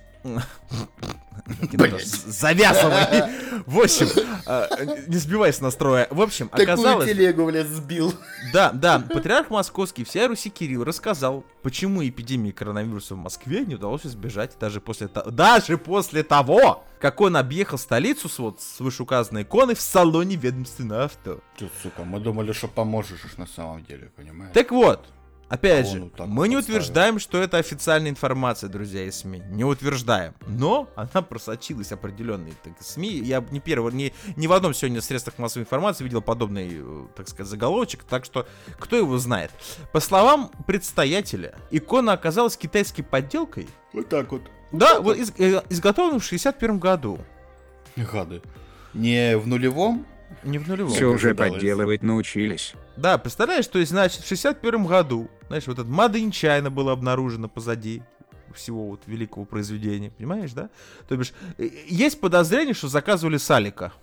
[2.25, 3.23] Завязывай!
[3.65, 4.08] В общем,
[4.45, 4.67] а,
[5.08, 6.08] не сбивай с настроя.
[6.10, 7.10] В общем, Такую оказалось...
[7.10, 8.13] телегу, блядь, сбил.
[8.53, 14.06] Да, да, патриарх московский, вся Руси Кирилл рассказал, почему эпидемии коронавируса в Москве не удалось
[14.06, 19.75] избежать даже после, даже после того, как он объехал столицу с, вот, с вышеуказанной иконой
[19.75, 21.39] в салоне ведомственного авто.
[21.58, 24.53] Ты, сука, мы думали, что поможешь на самом деле, понимаешь?
[24.53, 25.08] Так вот,
[25.49, 29.43] Опять А же, вот мы вот не утверждаем, что это официальная информация, друзья из СМИ.
[29.49, 30.33] Не утверждаем.
[30.45, 33.10] Но она просочилась определенной так, СМИ.
[33.19, 37.29] Я не первый, не, ни в одном сегодня средствах массовой информации видел подобный, э, так
[37.29, 38.03] сказать, заголовочек.
[38.03, 38.45] Так что,
[38.77, 39.51] кто его знает.
[39.93, 43.67] По словам предстоятеля, икона оказалась китайской подделкой.
[43.93, 44.41] Вот так вот.
[44.73, 47.19] Да, вот из- э, изготовлена в 61 году.
[47.95, 48.41] Гады.
[48.93, 50.05] Не в нулевом?
[50.43, 50.91] Не в нулевом.
[50.93, 52.73] Все уже подделывать научились.
[52.97, 57.47] Да, представляешь, то есть, значит, в 61 году, знаешь, вот этот Made in было обнаружено
[57.49, 58.03] позади
[58.53, 60.69] всего вот великого произведения, понимаешь, да?
[61.07, 63.93] То бишь, э, есть подозрение, что заказывали Салика.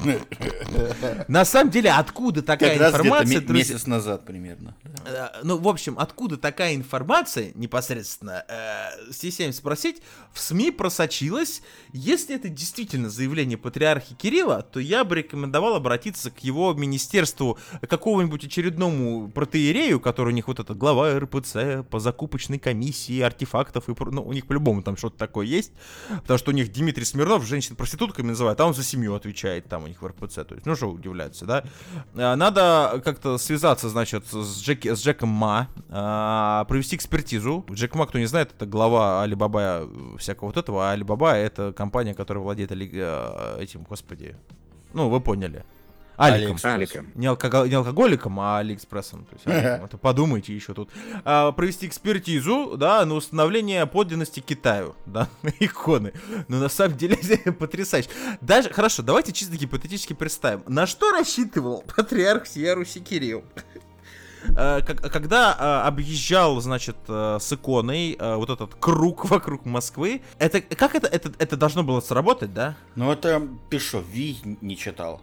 [1.28, 3.74] На самом деле, откуда такая Как информация, друзья?
[3.74, 4.74] месяц назад примерно.
[5.04, 8.90] Э, Ну, в общем, откуда такая информация непосредственно, э,
[9.22, 11.62] я им спросить, в СМИ просочилась.
[11.92, 17.58] Если это действительно заявление патриарха Кирилла, то я бы рекомендовал обратиться к его министерству,
[17.88, 23.94] какого-нибудь очередному протеерею, который у них вот этот глава РПЦ по закупочной комиссии артефактов, и,
[24.10, 25.72] ну, у них по-любому там что-то такое есть,
[26.08, 29.86] потому что у них Дмитрий Смирнов женщин проститутками называет, а он за семью отвечает там
[29.90, 31.64] них в РПЦ, то есть, ну что удивляться, да?
[32.14, 37.64] А, Надо как-то связаться, значит, с, Джеки, с Джеком Ма, а, провести экспертизу.
[37.70, 41.72] Джек Ма, кто не знает, это глава Алибаба э, всякого вот этого, а Алибаба это
[41.72, 44.36] компания, которая владеет э, этим, господи,
[44.92, 45.64] ну, вы поняли.
[46.20, 47.12] Аликом.
[47.14, 49.24] Не, алкого- не алкоголиком, а Алиэкспрессом.
[49.24, 49.84] То есть, Аликом.
[49.86, 50.90] Это подумайте еще тут.
[51.24, 55.28] А, провести экспертизу, да, на установление подлинности Китаю, да,
[55.60, 56.12] иконы.
[56.48, 57.16] Но на самом деле
[57.58, 58.10] потрясающе.
[58.40, 60.62] Даже, хорошо, давайте чисто гипотетически представим.
[60.66, 63.44] На что рассчитывал патриарх всея Руси Кирилл?
[64.56, 70.94] А, Когда а, объезжал, значит, а, с иконой вот этот круг вокруг Москвы, это как
[70.94, 72.76] это, это, это должно было сработать, да?
[72.94, 75.20] Ну это ты что, Ви не читал?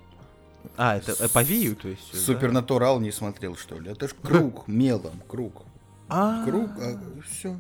[0.77, 2.09] А, это э, по Вию, то есть.
[2.11, 2.17] да?
[2.19, 3.91] Супернатурал не смотрел, что ли?
[3.91, 5.63] Это ж круг, мелом, круг.
[6.09, 6.99] А, Круг, а,
[7.29, 7.59] все.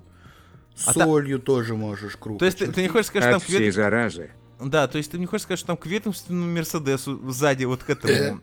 [0.85, 2.39] А Солью тоже можешь круг.
[2.39, 4.29] То есть ты, ты не хочешь сказать, что там От всей.
[4.59, 7.89] Да, то есть ты не хочешь сказать, что там к ведомственному Мерседесу сзади вот к
[7.91, 8.41] этому, м,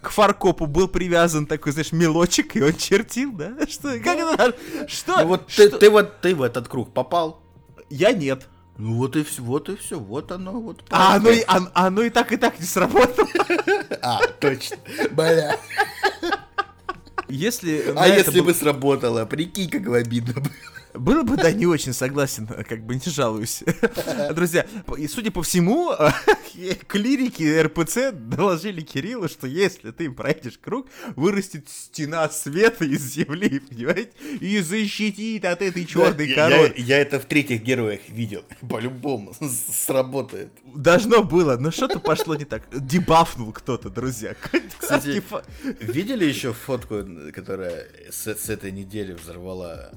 [0.00, 3.54] к фаркопу был привязан такой, знаешь, мелочек, и он чертил, да?
[3.68, 3.98] Что?
[4.00, 4.56] Как это?
[4.88, 5.20] Что?
[5.20, 5.70] Ну вот Что?
[5.70, 7.40] ты, ты вот ты в этот круг попал.
[7.90, 8.48] Я нет.
[8.78, 10.82] Ну вот и все, вот и все, вот оно вот.
[10.90, 13.28] А оно, и, а- оно и так, и так не сработало.
[14.04, 14.78] А, точно.
[15.12, 15.56] Бля.
[17.28, 20.52] Если А если бы сработало, прикинь, как бы обидно было.
[20.94, 23.62] Было бы, да, не очень согласен, как бы не жалуюсь.
[24.34, 24.66] Друзья,
[24.98, 25.92] и судя по всему,
[26.86, 34.12] клирики РПЦ доложили Кириллу, что если ты пройдешь круг, вырастет стена света из земли, понимаете,
[34.40, 36.72] и защитит от этой черной Я- короны.
[36.76, 38.44] Я, я это в третьих героях видел.
[38.68, 40.52] По-любому сработает.
[40.74, 42.64] Должно было, но что-то пошло не так.
[42.72, 44.34] Дебафнул кто-то, друзья.
[44.78, 45.22] Кстати,
[45.80, 49.92] Видели еще фотку, которая с, с этой недели взорвала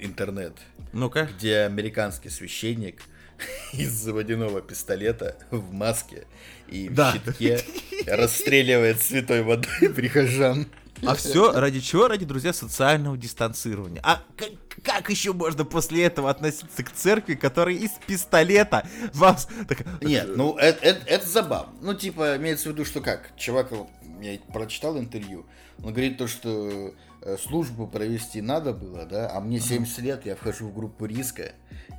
[0.00, 0.54] интернет?
[0.92, 1.28] Ну-ка.
[1.36, 3.02] Где американский священник
[3.72, 6.26] из водяного пистолета в маске
[6.68, 7.12] и в Да.
[7.12, 7.60] щитке
[8.06, 10.66] расстреливает святой водой прихожан.
[11.06, 12.08] А все ради чего?
[12.08, 14.02] Ради, друзья, социального дистанцирования.
[14.04, 14.50] А как,
[14.82, 19.48] как еще можно после этого относиться к церкви, которая из пистолета вас...
[19.66, 21.72] так- Нет, ну это, это, это забавно.
[21.80, 23.34] Ну, типа, имеется в виду, что как?
[23.38, 23.72] Чувак,
[24.20, 25.46] я прочитал интервью,
[25.82, 26.92] он говорит то, что э,
[27.38, 31.52] службу провести надо было, да, а мне 70 лет, я вхожу в группу риска,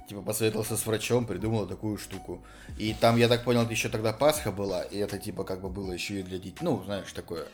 [0.07, 2.43] типа, посоветовался с врачом, придумал такую штуку.
[2.77, 5.91] И там, я так понял, еще тогда Пасха была, и это, типа, как бы было
[5.91, 7.45] еще и для детей, ну, знаешь, такое.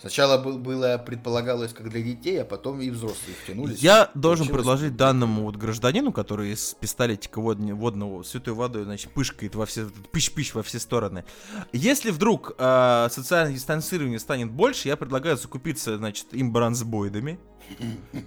[0.00, 3.80] Сначала был, было, предполагалось, как для детей, а потом и взрослые втянулись.
[3.80, 9.10] Я должен Получилось- предложить данному вот гражданину, который из пистолетика водни- водного святой водой, значит,
[9.10, 11.24] пышкает во все, пищ-пищ во все стороны.
[11.72, 17.40] Если вдруг э, социальное дистанцирование станет больше, я предлагаю закупиться, значит, им бронзбоидами.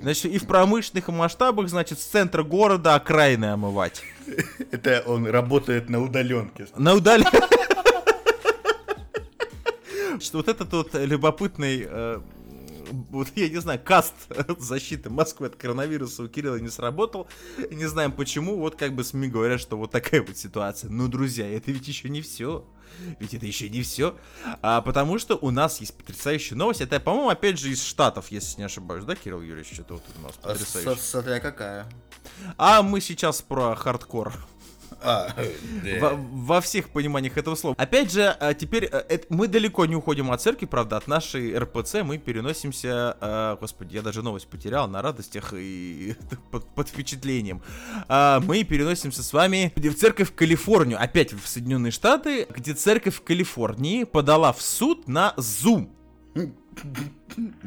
[0.01, 4.03] Значит, и в промышленных масштабах, значит, с центра города окраины омывать.
[4.71, 6.67] Это он работает на удаленке.
[6.75, 7.25] На удали...
[10.21, 12.21] Что вот этот вот любопытный, э,
[13.09, 14.13] вот я не знаю, каст
[14.59, 17.27] защиты Москвы от коронавируса у Кирилла не сработал.
[17.69, 20.89] Не знаем почему, вот как бы СМИ говорят, что вот такая вот ситуация.
[20.89, 22.65] Ну, друзья, это ведь еще не все.
[23.19, 24.15] Ведь это еще не все.
[24.61, 26.81] А, потому что у нас есть потрясающая новость.
[26.81, 29.73] Это, по-моему, опять же из Штатов, если не ошибаюсь, да, Кирилл Юрьевич?
[29.73, 31.01] Что-то вот у нас А потрясающе.
[31.01, 31.87] Смотря какая.
[32.57, 34.33] А мы сейчас про хардкор.
[35.03, 35.33] А,
[35.99, 37.75] Во, во всех пониманиях этого слова.
[37.77, 42.03] Опять же, а, теперь это- мы далеко не уходим от церкви, правда, от нашей РПЦ
[42.03, 46.15] мы переносимся, а, господи, я даже новость потерял на радостях и
[46.51, 47.61] под, под впечатлением.
[48.09, 53.21] Мы переносимся с вами в церковь в Калифорнию, опять в Соединенные Штаты, где церковь в
[53.23, 55.89] Калифорнии подала в суд на Zoom.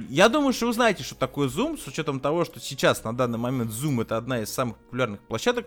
[0.08, 3.38] Я думаю, что вы знаете, что такое Zoom, с учетом того, что сейчас на данный
[3.38, 5.66] момент Zoom это одна из самых популярных площадок.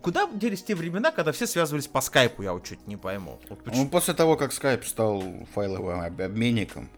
[0.00, 3.40] Куда делись те времена, когда все связывались по скайпу, я вот чуть не пойму.
[3.48, 5.22] Вот почему- Ну, после того, как Skype стал
[5.54, 6.88] файловым об- обменником,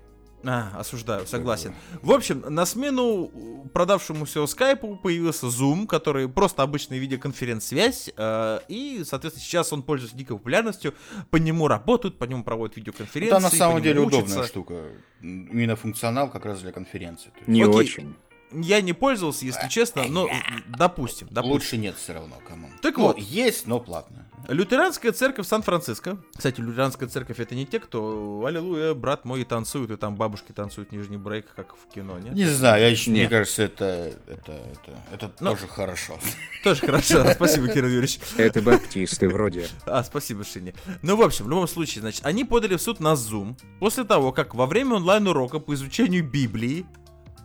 [0.44, 1.74] А, осуждаю, согласен.
[2.00, 9.44] В общем, на смену продавшемуся скайпу появился Zoom, который просто обычная видеоконференц-связь, э, и, соответственно,
[9.44, 10.94] сейчас он пользуется дикой популярностью,
[11.30, 13.36] по нему работают, по нему проводят видеоконференции.
[13.36, 14.18] это на самом деле учатся.
[14.24, 14.82] удобная штука.
[15.20, 17.32] Именно функционал как раз для конференции.
[17.46, 17.74] Не Окей.
[17.74, 18.14] очень.
[18.52, 20.28] Я не пользовался, если честно, но
[20.68, 21.52] допустим, допустим.
[21.52, 22.68] Лучше нет все равно, кому.
[22.80, 23.18] Так Ну, вот.
[23.18, 24.27] есть, но платно.
[24.46, 26.18] Лютеранская церковь Сан-Франциско.
[26.36, 30.52] Кстати, лютеранская церковь это не те, кто «Аллилуйя, брат мой» и танцуют, и там бабушки
[30.52, 32.34] танцуют нижний брейк, как в кино, нет?
[32.34, 33.30] Не знаю, я еще, мне Нет.
[33.30, 35.50] кажется, это, это, это, это Ну.
[35.50, 36.18] тоже хорошо.
[36.64, 38.20] Тоже хорошо, спасибо, Кирилл Юрьевич.
[38.36, 39.68] Это баптисты вроде.
[39.86, 40.74] А, спасибо, Шине.
[41.02, 44.32] Ну, в общем, в любом случае, значит, они подали в суд на Zoom после того,
[44.32, 46.86] как во время онлайн-урока по изучению Библии,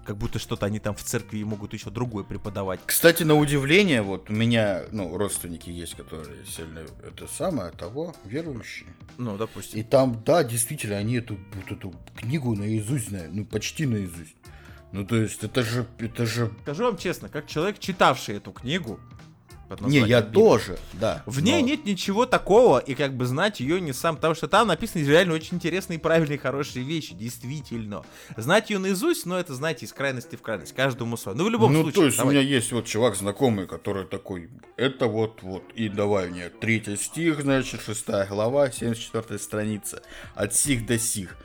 [0.05, 2.79] как будто что-то они там в церкви могут еще другое преподавать.
[2.85, 8.89] Кстати, на удивление, вот у меня, ну, родственники есть, которые сильно это самое, того, верующие.
[9.17, 9.79] Ну, допустим.
[9.79, 14.35] И там, да, действительно, они эту, вот эту книгу наизусть знают, ну, почти наизусть.
[14.91, 16.51] Ну, то есть, это же, это же...
[16.61, 18.99] Скажу вам честно, как человек, читавший эту книгу,
[19.81, 21.23] Не, я «Библия», тоже, да.
[21.25, 24.47] В ней но- нет ничего такого, и как бы знать ее не сам, потому что
[24.47, 28.03] там написаны реально очень интересные, правильные, хорошие вещи, действительно.
[28.37, 31.37] Знать ее наизусть, но это, знаете, из крайности в крайность, каждому свое.
[31.37, 32.35] Ну, в любом ну, случае, то есть давай.
[32.35, 36.97] у меня есть вот чувак знакомый, который такой, это вот, вот, и давай мне третий
[36.97, 40.03] стих, значит, шестая глава, 74 страница,
[40.35, 41.37] от сих до сих.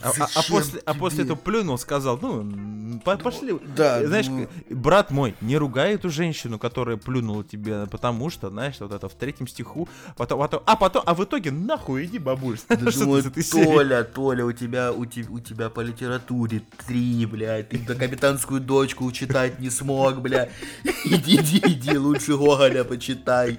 [0.00, 3.52] А, а- а после, а после этого плюнул, сказал, ну, по- пошли.
[3.76, 8.76] да, Знаешь, ну- брат мой, не ругай эту женщину, которая плюнула тебе, потому что, знаешь,
[8.78, 12.58] вот это в третьем стиху, потом, потом, а потом, а в итоге нахуй иди, бабуль.
[12.68, 13.22] Ты Думаю?
[13.64, 18.60] Толя, Толя, у тебя, у, те- у тебя по литературе три, блядь, ты до капитанскую
[18.60, 20.48] дочку читать не смог, бля.
[21.04, 23.58] Иди, иди, иди, лучше Гоголя почитай.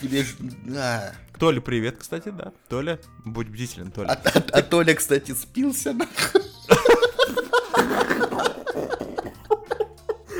[0.00, 0.34] Тебе ж...
[0.76, 2.52] А, Толя, привет, кстати, да.
[2.68, 4.08] Толя, будь бдителен, Толя.
[4.08, 6.42] а, а- а Толя, кстати, спился, нахуй.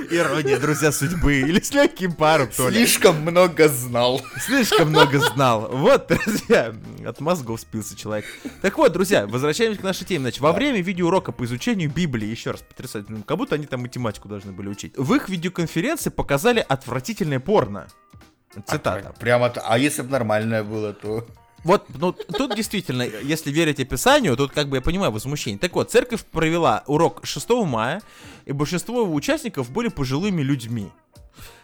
[0.09, 1.40] Ирония, друзья, судьбы.
[1.40, 2.72] Или с легким паром, Толя.
[2.72, 4.22] Слишком много знал.
[4.40, 5.68] Слишком много знал.
[5.70, 6.74] Вот, друзья,
[7.05, 8.24] от мозгов спился человек.
[8.62, 10.20] Так вот, друзья, возвращаемся к нашей теме.
[10.20, 14.28] Значит, во время видеоурока по изучению Библии, еще раз потрясательно, как будто они там математику
[14.28, 17.88] должны были учить, в их видеоконференции показали отвратительное порно.
[18.66, 19.14] Цитата.
[19.18, 21.26] Прямо, т- а если бы нормальное было, то...
[21.64, 25.59] Вот, ну, тут действительно, если верить описанию, тут как бы я понимаю возмущение.
[25.59, 28.00] Так вот, церковь провела урок 6 мая,
[28.44, 30.92] и большинство его участников были пожилыми людьми.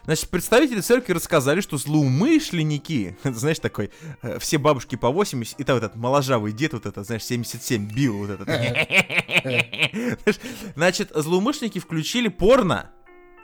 [0.05, 3.91] Значит, представители церкви рассказали, что злоумышленники, знаешь, такой,
[4.23, 8.19] э, все бабушки по 80, и там этот моложавый дед, вот это, знаешь, 77 бил,
[8.19, 8.49] вот этот.
[10.75, 12.91] Значит, злоумышленники включили порно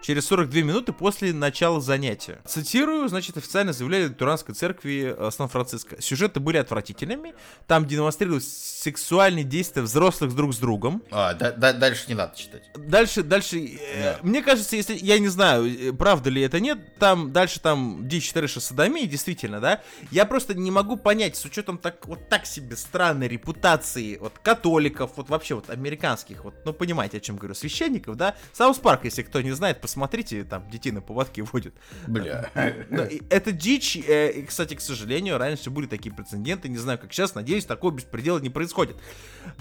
[0.03, 2.41] через 42 минуты после начала занятия.
[2.47, 6.01] Цитирую, значит, официально заявили лютеранской церкви э, Сан-Франциско.
[6.01, 7.35] Сюжеты были отвратительными,
[7.67, 11.03] там демонстрировались сексуальные действия взрослых друг с другом.
[11.11, 12.63] А, да- да- дальше не надо читать.
[12.77, 14.19] Дальше, дальше, э, Да.
[14.23, 18.33] мне кажется, если, я не знаю, э, правда ли это нет, там, дальше там дичь
[18.33, 22.77] трэша содомии, действительно, да, я просто не могу понять, с учетом так, вот так себе
[22.77, 28.17] странной репутации, вот, католиков, вот, вообще, вот, американских, вот, ну, понимаете, о чем говорю, священников,
[28.17, 31.73] да, South Park, если кто не знает, посмотрите, там, детей на поводке водят.
[32.07, 32.51] Бля.
[32.91, 36.99] Ну, и это дичь, э, и, кстати, к сожалению, раньше были такие прецеденты, не знаю,
[36.99, 38.97] как сейчас, надеюсь, такого беспредела не происходит.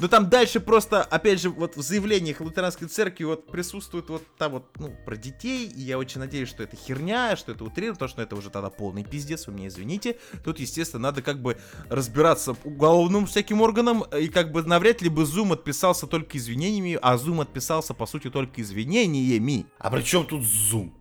[0.01, 4.51] Но там дальше просто, опять же, вот в заявлениях лютеранской церкви вот присутствует вот там
[4.51, 8.09] вот, ну, про детей, и я очень надеюсь, что это херня, что это утрировано, потому
[8.09, 10.17] что ну, это уже тогда полный пиздец, вы меня извините.
[10.43, 11.57] Тут, естественно, надо как бы
[11.89, 17.15] разбираться уголовным всяким органам, и как бы навряд ли бы Zoom отписался только извинениями, а
[17.15, 19.65] Zoom отписался, по сути, только извинениями.
[19.79, 20.93] А при чем тут зум?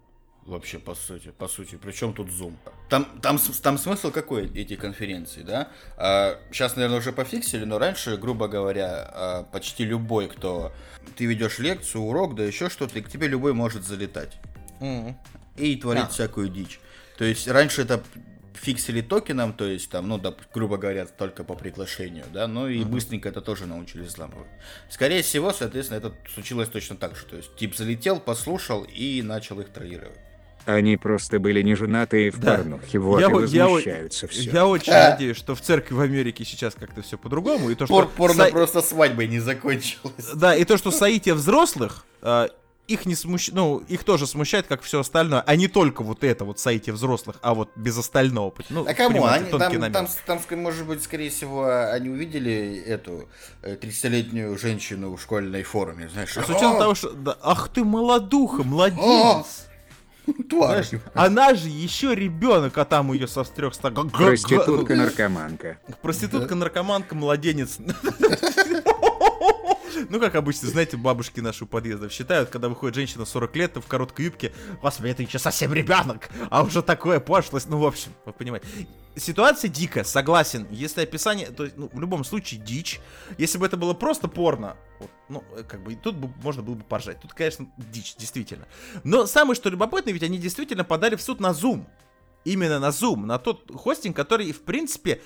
[0.44, 2.56] Вообще, по сути, по сути, при чем тут зум?
[2.88, 5.68] Там, там, там смысл какой эти конференции, да?
[6.52, 10.72] сейчас, наверное, уже пофиксили, но раньше, грубо говоря, а, почти любой, кто...
[11.16, 14.38] Ты ведешь лекцию, урок, да еще что-то, и к тебе любой может залетать.
[15.56, 16.08] И творить Да.
[16.10, 16.78] всякую дичь.
[17.18, 18.02] То есть раньше это
[18.56, 22.82] фиксили токеном, то есть там, ну, доп- грубо говоря, только по приглашению, да, ну и
[22.84, 24.48] быстренько это тоже научились взламывать.
[24.90, 27.24] Скорее всего, соответственно, это случилось точно так же.
[27.26, 30.18] То есть тип залетел, послушал и начал их троллировать.
[30.64, 32.56] Они просто были не женатые в Да.
[32.56, 34.50] порнухе, вот Я и о- я возмущаются все.
[34.50, 35.10] Я очень А.
[35.10, 37.70] надеюсь, что в церкви в Америке сейчас как-то все по-другому.
[37.70, 40.32] И то, что Пор порно Са- просто свадьбой не закончилось.
[40.34, 42.48] Да, и то, что соитие взрослых, э,
[42.88, 43.50] их не смущ...
[43.52, 47.36] ну, их тоже смущает, как все остальное, а не только вот это вот сайте взрослых,
[47.42, 48.54] а вот без остального.
[48.68, 49.24] Ну, А кому?
[49.24, 49.92] Они, там, намек.
[49.92, 53.28] там, там, может быть, скорее всего, они увидели эту
[53.62, 56.30] э, 30-летнюю женщину в школьной форме, знаешь.
[56.32, 57.10] С учетом «О, того, что...
[57.10, 59.66] да, ах ты молодуха, младенец.
[60.48, 60.84] тварь.
[60.84, 64.10] Знаешь, она же еще ребенок, а там ее со трех стакан.
[64.10, 65.78] Проститутка-наркоманка.
[66.02, 67.78] Проститутка, наркоманка, младенец.
[70.10, 73.86] Ну, как обычно, знаете, бабушки наши у подъездов считают, когда выходит женщина 40 лет в
[73.86, 78.32] короткой юбке, господи, это еще совсем ребенок, а уже такое пошлость, ну, в общем, вы
[78.32, 78.66] понимаете.
[79.16, 83.00] Ситуация дикая, согласен, если описание, то есть, ну, в любом случае, дичь.
[83.38, 86.74] Если бы это было просто порно, вот, ну, э, как бы, тут бы можно было
[86.74, 87.20] бы поржать.
[87.20, 88.66] Тут, конечно, дичь, действительно.
[89.04, 91.86] Но самое, что любопытно, ведь они действительно подали в суд на Zoom.
[92.44, 95.22] Именно на Zoom, на тот хостинг, который, в принципе,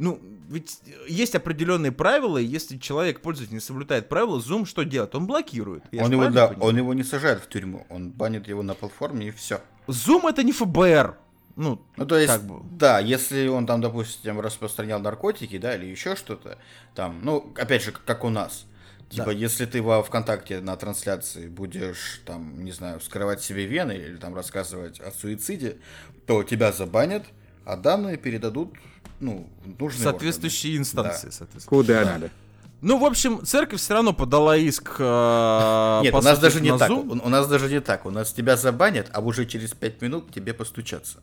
[0.00, 5.14] ну, ведь есть определенные правила, и если человек, пользователь, не соблюдает правила, Zoom что делает?
[5.14, 5.84] Он блокирует.
[5.92, 6.68] Я Он его, да, понимаю?
[6.70, 9.60] он его не сажает в тюрьму, он банит его на платформе и все.
[9.86, 11.16] Zoom это не ФБР.
[11.56, 12.60] Ну, Ну, то есть, как бы.
[12.78, 16.58] да, если он там, допустим, распространял наркотики, да, или еще что-то,
[16.94, 18.64] там, ну, опять же, как у нас.
[19.10, 19.32] Типа, Да.
[19.32, 24.34] если ты во ВКонтакте на трансляции будешь, там, не знаю, вскрывать себе вены или там
[24.34, 25.78] рассказывать о суициде,
[26.26, 27.24] то тебя забанят,
[27.64, 28.72] а данные передадут,
[29.20, 30.82] ну, в нужные соответствующие органы.
[30.82, 31.32] инстанции, Да.
[31.32, 31.68] соответственно.
[31.68, 32.30] Куда надо?
[32.82, 34.96] Ну, в общем, церковь все равно подала иск.
[34.98, 36.90] э, Нет, у нас даже не на так.
[36.90, 38.06] У, у нас даже не так.
[38.06, 41.18] У нас тебя забанят, а уже через 5 минут к тебе постучатся.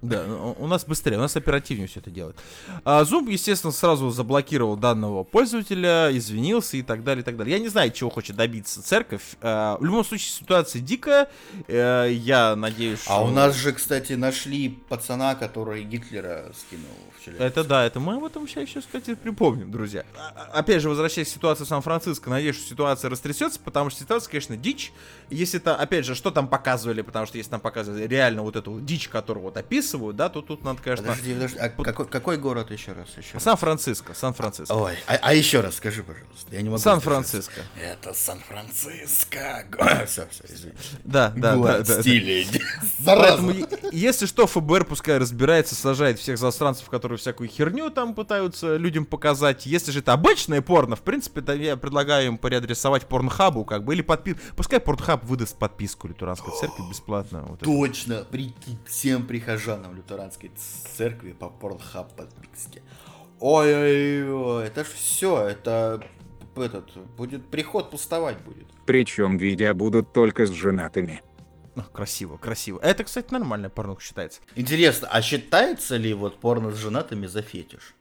[0.00, 2.36] Да, ну, у нас быстрее, у нас оперативнее все это делает.
[2.84, 7.56] А Zoom, естественно, сразу заблокировал данного пользователя, извинился и так далее, и так далее.
[7.56, 9.22] Я не знаю, чего хочет добиться церковь.
[9.40, 11.28] А, В любом случае, ситуация дикая.
[11.66, 13.12] Э, Я надеюсь, что...
[13.12, 17.44] А у нас же, кстати, нашли пацана, который Гитлера скинул в Челябинск.
[17.46, 20.04] Это да, это мы об этом сейчас, сейчас, кстати, припомним, друзья.
[20.16, 24.30] А- Опять же, возвращаясь к ситуации в Сан-Франциско, надеюсь, что ситуация растрясется, потому что ситуация,
[24.30, 24.92] конечно, дичь.
[25.30, 28.80] Если это, опять же, что там показывали, потому что если там показывали реально вот эту
[28.80, 31.06] дичь, которую вот описывают, да, то тут надо, конечно...
[31.06, 33.08] Подожди, подожди, а какой, какой город еще раз?
[33.16, 33.38] Еще?
[33.38, 34.72] Сан-Франциско, Сан-Франциско.
[34.72, 36.46] Ой, а, а еще раз скажи, пожалуйста.
[36.50, 36.78] Я не могу.
[36.78, 37.60] Сан-Франциско.
[37.80, 39.64] Это Сан-Франциско.
[40.06, 40.74] Все, все, извини.
[41.04, 42.46] Да, да, да, да, стилей.
[43.04, 43.52] Поэтому,
[43.92, 49.66] если что, ФБР пускай разбирается, сажает всех засранцев, которые всякую херню там пытаются людям показать.
[49.66, 53.94] Если же это обычное порно, в принципе, то я предлагаю им переадресовать порнхабу, как бы,
[53.94, 54.36] или подпис...
[54.56, 57.44] Пускай порнхаб выдаст подписку Лютеранской церкви бесплатно.
[57.48, 57.64] Вот это.
[57.64, 60.50] Точно, прикинь, всем прихожанам лютеранской
[60.96, 62.82] церкви по порнхаб подписке.
[63.40, 66.02] Ой-ой-ой, это ж все, это
[66.56, 68.66] этот, будет приход пустовать будет.
[68.86, 71.22] Причем видео будут только с женатыми.
[71.78, 72.80] Ну, красиво, красиво.
[72.82, 74.40] Это, кстати, нормальная порнуха считается.
[74.56, 77.94] Интересно, а считается ли вот порно с женатыми за фетиш?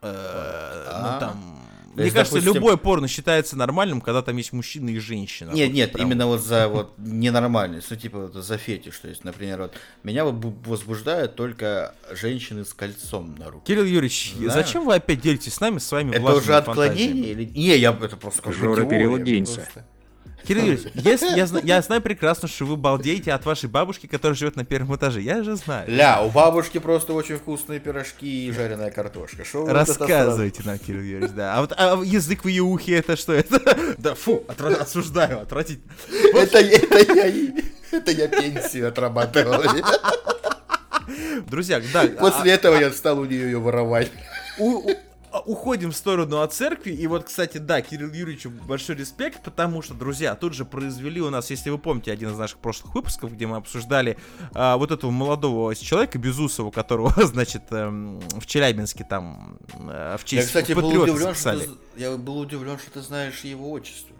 [0.00, 1.12] Э, А.
[1.12, 1.60] Ну, там...
[1.94, 5.50] Мне кажется, любое порно считается нормальным, когда там есть мужчина и женщина.
[5.50, 9.60] Нет, нет, именно вот за вот ненормальность, ну типа вот за фетиш, то есть, например,
[9.60, 13.66] вот меня возбуждают только женщины с кольцом на руке.
[13.66, 17.44] Кирилл Юрьевич, зачем вы опять делитесь с нами своими Это влажными уже отклонение или...
[17.44, 19.84] Не, я это просто как Жора, просто.
[20.46, 24.56] Кирилл Юрьевич, если я, я знаю прекрасно, что вы балдеете от вашей бабушки, которая живет
[24.56, 25.20] на первом этаже.
[25.20, 25.90] Я же знаю.
[25.90, 29.44] Ля, у бабушки просто очень вкусные пирожки и жареная картошка.
[29.44, 31.56] Шо вы вот Рассказывайте нам, Кирилл Юрьевич, да.
[31.56, 33.60] А вот а язык в ее ухе это что это?
[33.98, 35.92] Да фу, отра- осуждаю, отвратительно.
[36.34, 37.52] Это, это я,
[37.90, 39.62] это я пенсию отрабатывал.
[41.48, 42.06] Друзья, да.
[42.18, 44.10] После этого я стал у нее ее воровать.
[44.58, 44.94] у- у- а,
[45.40, 46.92] уходим в сторону от церкви.
[46.92, 51.30] И вот, кстати, да, Кирилл Юрьевичу большой респект, потому что, друзья, тут же произвели у
[51.30, 54.18] нас, если вы помните, один из наших прошлых выпусков, где мы обсуждали
[54.52, 60.40] а, вот этого молодого человека, Безусова, которого, значит, эм, в Челябинске там э, в Я,
[60.40, 64.13] честь кстати, был удивлен, что ты, я был удивлен, что ты знаешь его отчество.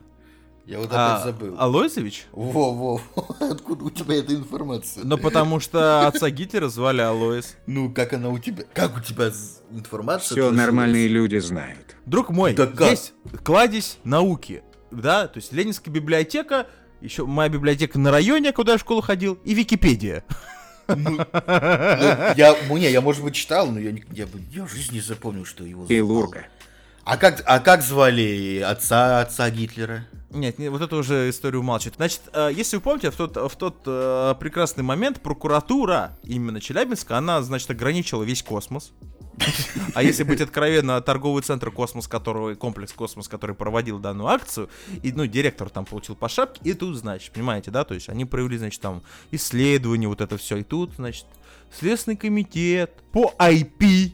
[0.67, 1.57] Я вот А, опять забыл.
[1.59, 2.27] Алойзович?
[2.33, 3.01] Во-во,
[3.41, 5.05] откуда у тебя эта информация?
[5.05, 7.57] Ну, потому что отца Гитлера звали Алоис.
[7.67, 8.65] Ну, как она у тебя?
[8.73, 9.31] Как у тебя
[9.71, 10.35] информация?
[10.37, 11.97] Все нормальные люди знают.
[12.07, 12.91] Друг мой, Да как?
[12.91, 13.13] есть
[13.45, 16.67] кладезь науки, да, то есть Ленинская библиотека,
[17.03, 20.25] еще моя библиотека на районе, куда я в школу ходил, и Википедия.
[20.89, 25.01] Ну, я, ну, не, я, может быть, читал, но я, я, я в жизни не
[25.01, 26.01] запомнил, что его И звали.
[26.01, 26.47] Лурка.
[27.05, 30.07] А как, а как звали отца отца Гитлера?
[30.31, 31.97] Нет, не, вот это уже историю умалчивает.
[31.97, 37.17] Значит, э, если вы помните, в тот, в тот э, прекрасный момент прокуратура именно Челябинска,
[37.17, 38.93] она, значит, ограничила весь космос.
[39.95, 44.71] А если быть откровенно, торговый центр Космос, который, комплекс Космос, который проводил данную акцию,
[45.03, 48.25] и, ну, директор там получил по шапке, и тут, значит, понимаете, да, то есть они
[48.25, 49.03] провели, значит, там
[49.33, 51.27] исследование, вот это все, и тут, значит,
[51.77, 54.13] Следственный комитет по IP,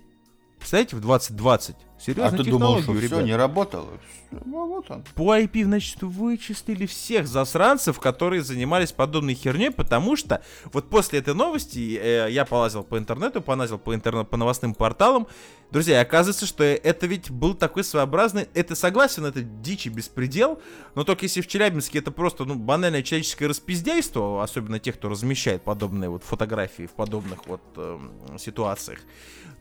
[0.60, 3.88] представляете, в 2020 А Серьезно, ты думал, что все не работало?
[4.30, 5.02] Ну, вот он.
[5.14, 10.42] По IP, значит, вычислили всех засранцев, которые занимались подобной херней, потому что
[10.72, 15.26] вот после этой новости э, я полазил по интернету, полазил по, интернет, по новостным порталам.
[15.72, 20.60] Друзья, оказывается, что это ведь был такой своеобразный, это согласен, это дичь и беспредел,
[20.94, 25.62] но только если в Челябинске это просто ну, банальное человеческое распиздяйство, особенно тех, кто размещает
[25.62, 29.00] подобные вот фотографии в подобных вот эм, ситуациях,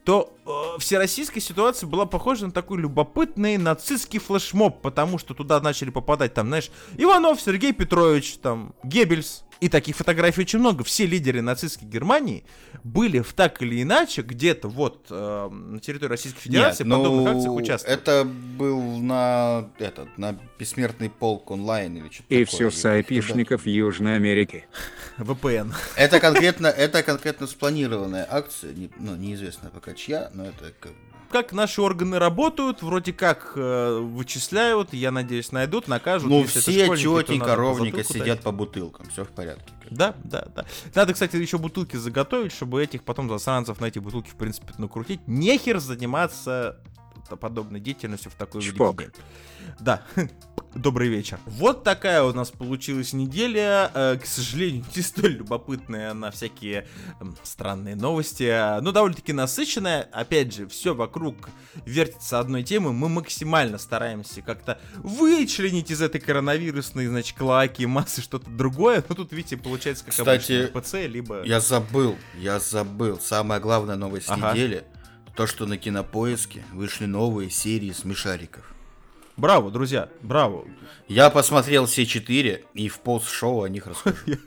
[0.09, 5.91] то э, всероссийская ситуация была похожа на такой любопытный нацистский флешмоб, потому что туда начали
[5.91, 9.43] попадать, там, знаешь, Иванов Сергей Петрович, там, Геббельс.
[9.61, 10.83] И таких фотографий очень много.
[10.85, 12.45] Все лидеры нацистской Германии
[12.85, 17.25] были в так или иначе где-то вот э, на территории Российской Федерации Нет, в подобных
[17.25, 17.99] ну, акциях участвовали.
[17.99, 22.69] Это был на этот на бессмертный полк онлайн или что-то И такое.
[22.69, 24.65] все с айпишников Южной Америки.
[25.17, 25.73] VPN.
[25.97, 30.97] Это конкретно, это конкретно спланированная акция, не- ну, неизвестно пока чья, но это как бы-
[31.29, 36.29] Как наши органы работают, вроде как э, вычисляют, я надеюсь, найдут, накажут.
[36.29, 38.07] Ну, все тетенька по ровненько дать.
[38.07, 39.71] сидят по бутылкам, все в порядке.
[39.91, 40.65] Да, да, да.
[40.95, 45.21] Надо, кстати, еще бутылки заготовить, чтобы этих потом засранцев на эти бутылки, в принципе, накрутить.
[45.27, 46.79] Нехер заниматься
[47.39, 49.11] подобной деятельностью в такой день.
[49.79, 50.03] Да.
[50.75, 51.39] Добрый вечер.
[51.47, 53.89] Вот такая у нас получилась неделя.
[53.93, 56.87] Э, К сожалению, не столь любопытная на всякие
[57.19, 58.43] м, странные новости.
[58.43, 60.03] а, Но довольно-таки насыщенная.
[60.11, 61.49] Опять же, все вокруг
[61.85, 62.93] вертится одной темы.
[62.93, 69.03] Мы максимально стараемся как-то вычленить из этой коронавирусной, значит, клаки, массы что-то другое.
[69.09, 71.43] Но тут, видите, получается, как Кстати, обычно, ПЦ, либо...
[71.45, 73.19] Я забыл, я забыл.
[73.19, 74.53] Самая главная новость Ага.
[74.53, 74.83] недели,
[75.35, 78.63] то, что на кинопоиске вышли новые серии смешариков.
[79.39, 80.65] Браво, друзья, браво.
[81.07, 84.17] Я посмотрел все четыре и в пост-шоу о них расскажу.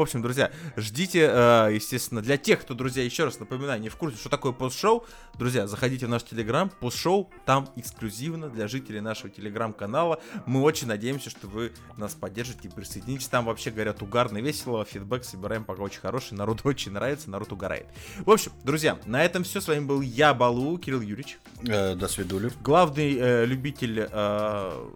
[0.00, 3.96] В общем, друзья, ждите, э, естественно, для тех, кто, друзья, еще раз напоминаю, не в
[3.96, 5.04] курсе, что такое пост-шоу,
[5.38, 10.18] друзья, заходите в наш телеграм, пост-шоу, там эксклюзивно для жителей нашего телеграм-канала.
[10.46, 13.28] Мы очень надеемся, что вы нас поддержите и присоединитесь.
[13.28, 17.86] Там вообще, говорят, угарно, весело, фидбэк собираем пока очень хороший, народ очень нравится, народ угорает.
[18.20, 19.60] В общем, друзья, на этом все.
[19.60, 21.36] С вами был я, Балу, Кирилл Юрьевич,
[21.68, 22.50] Э, До свидули.
[22.62, 24.88] главный э, любитель э,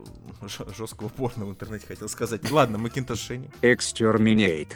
[0.48, 2.50] жесткого порно в интернете, хотел сказать.
[2.50, 3.50] Ладно, Макинтош Шенни.
[3.62, 4.72] Exterminate.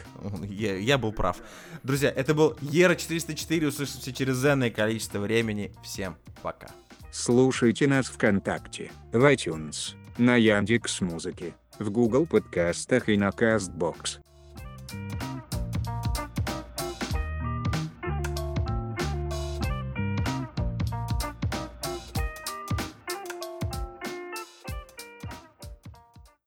[0.47, 1.37] Я, я был прав.
[1.83, 3.67] Друзья, это был Ера 404.
[3.67, 5.71] Услышимся через энное количество времени.
[5.83, 6.69] Всем пока.
[7.11, 14.19] Слушайте нас ВКонтакте, в iTunes, на Яндекс Музыке, в Google подкастах и на Castbox.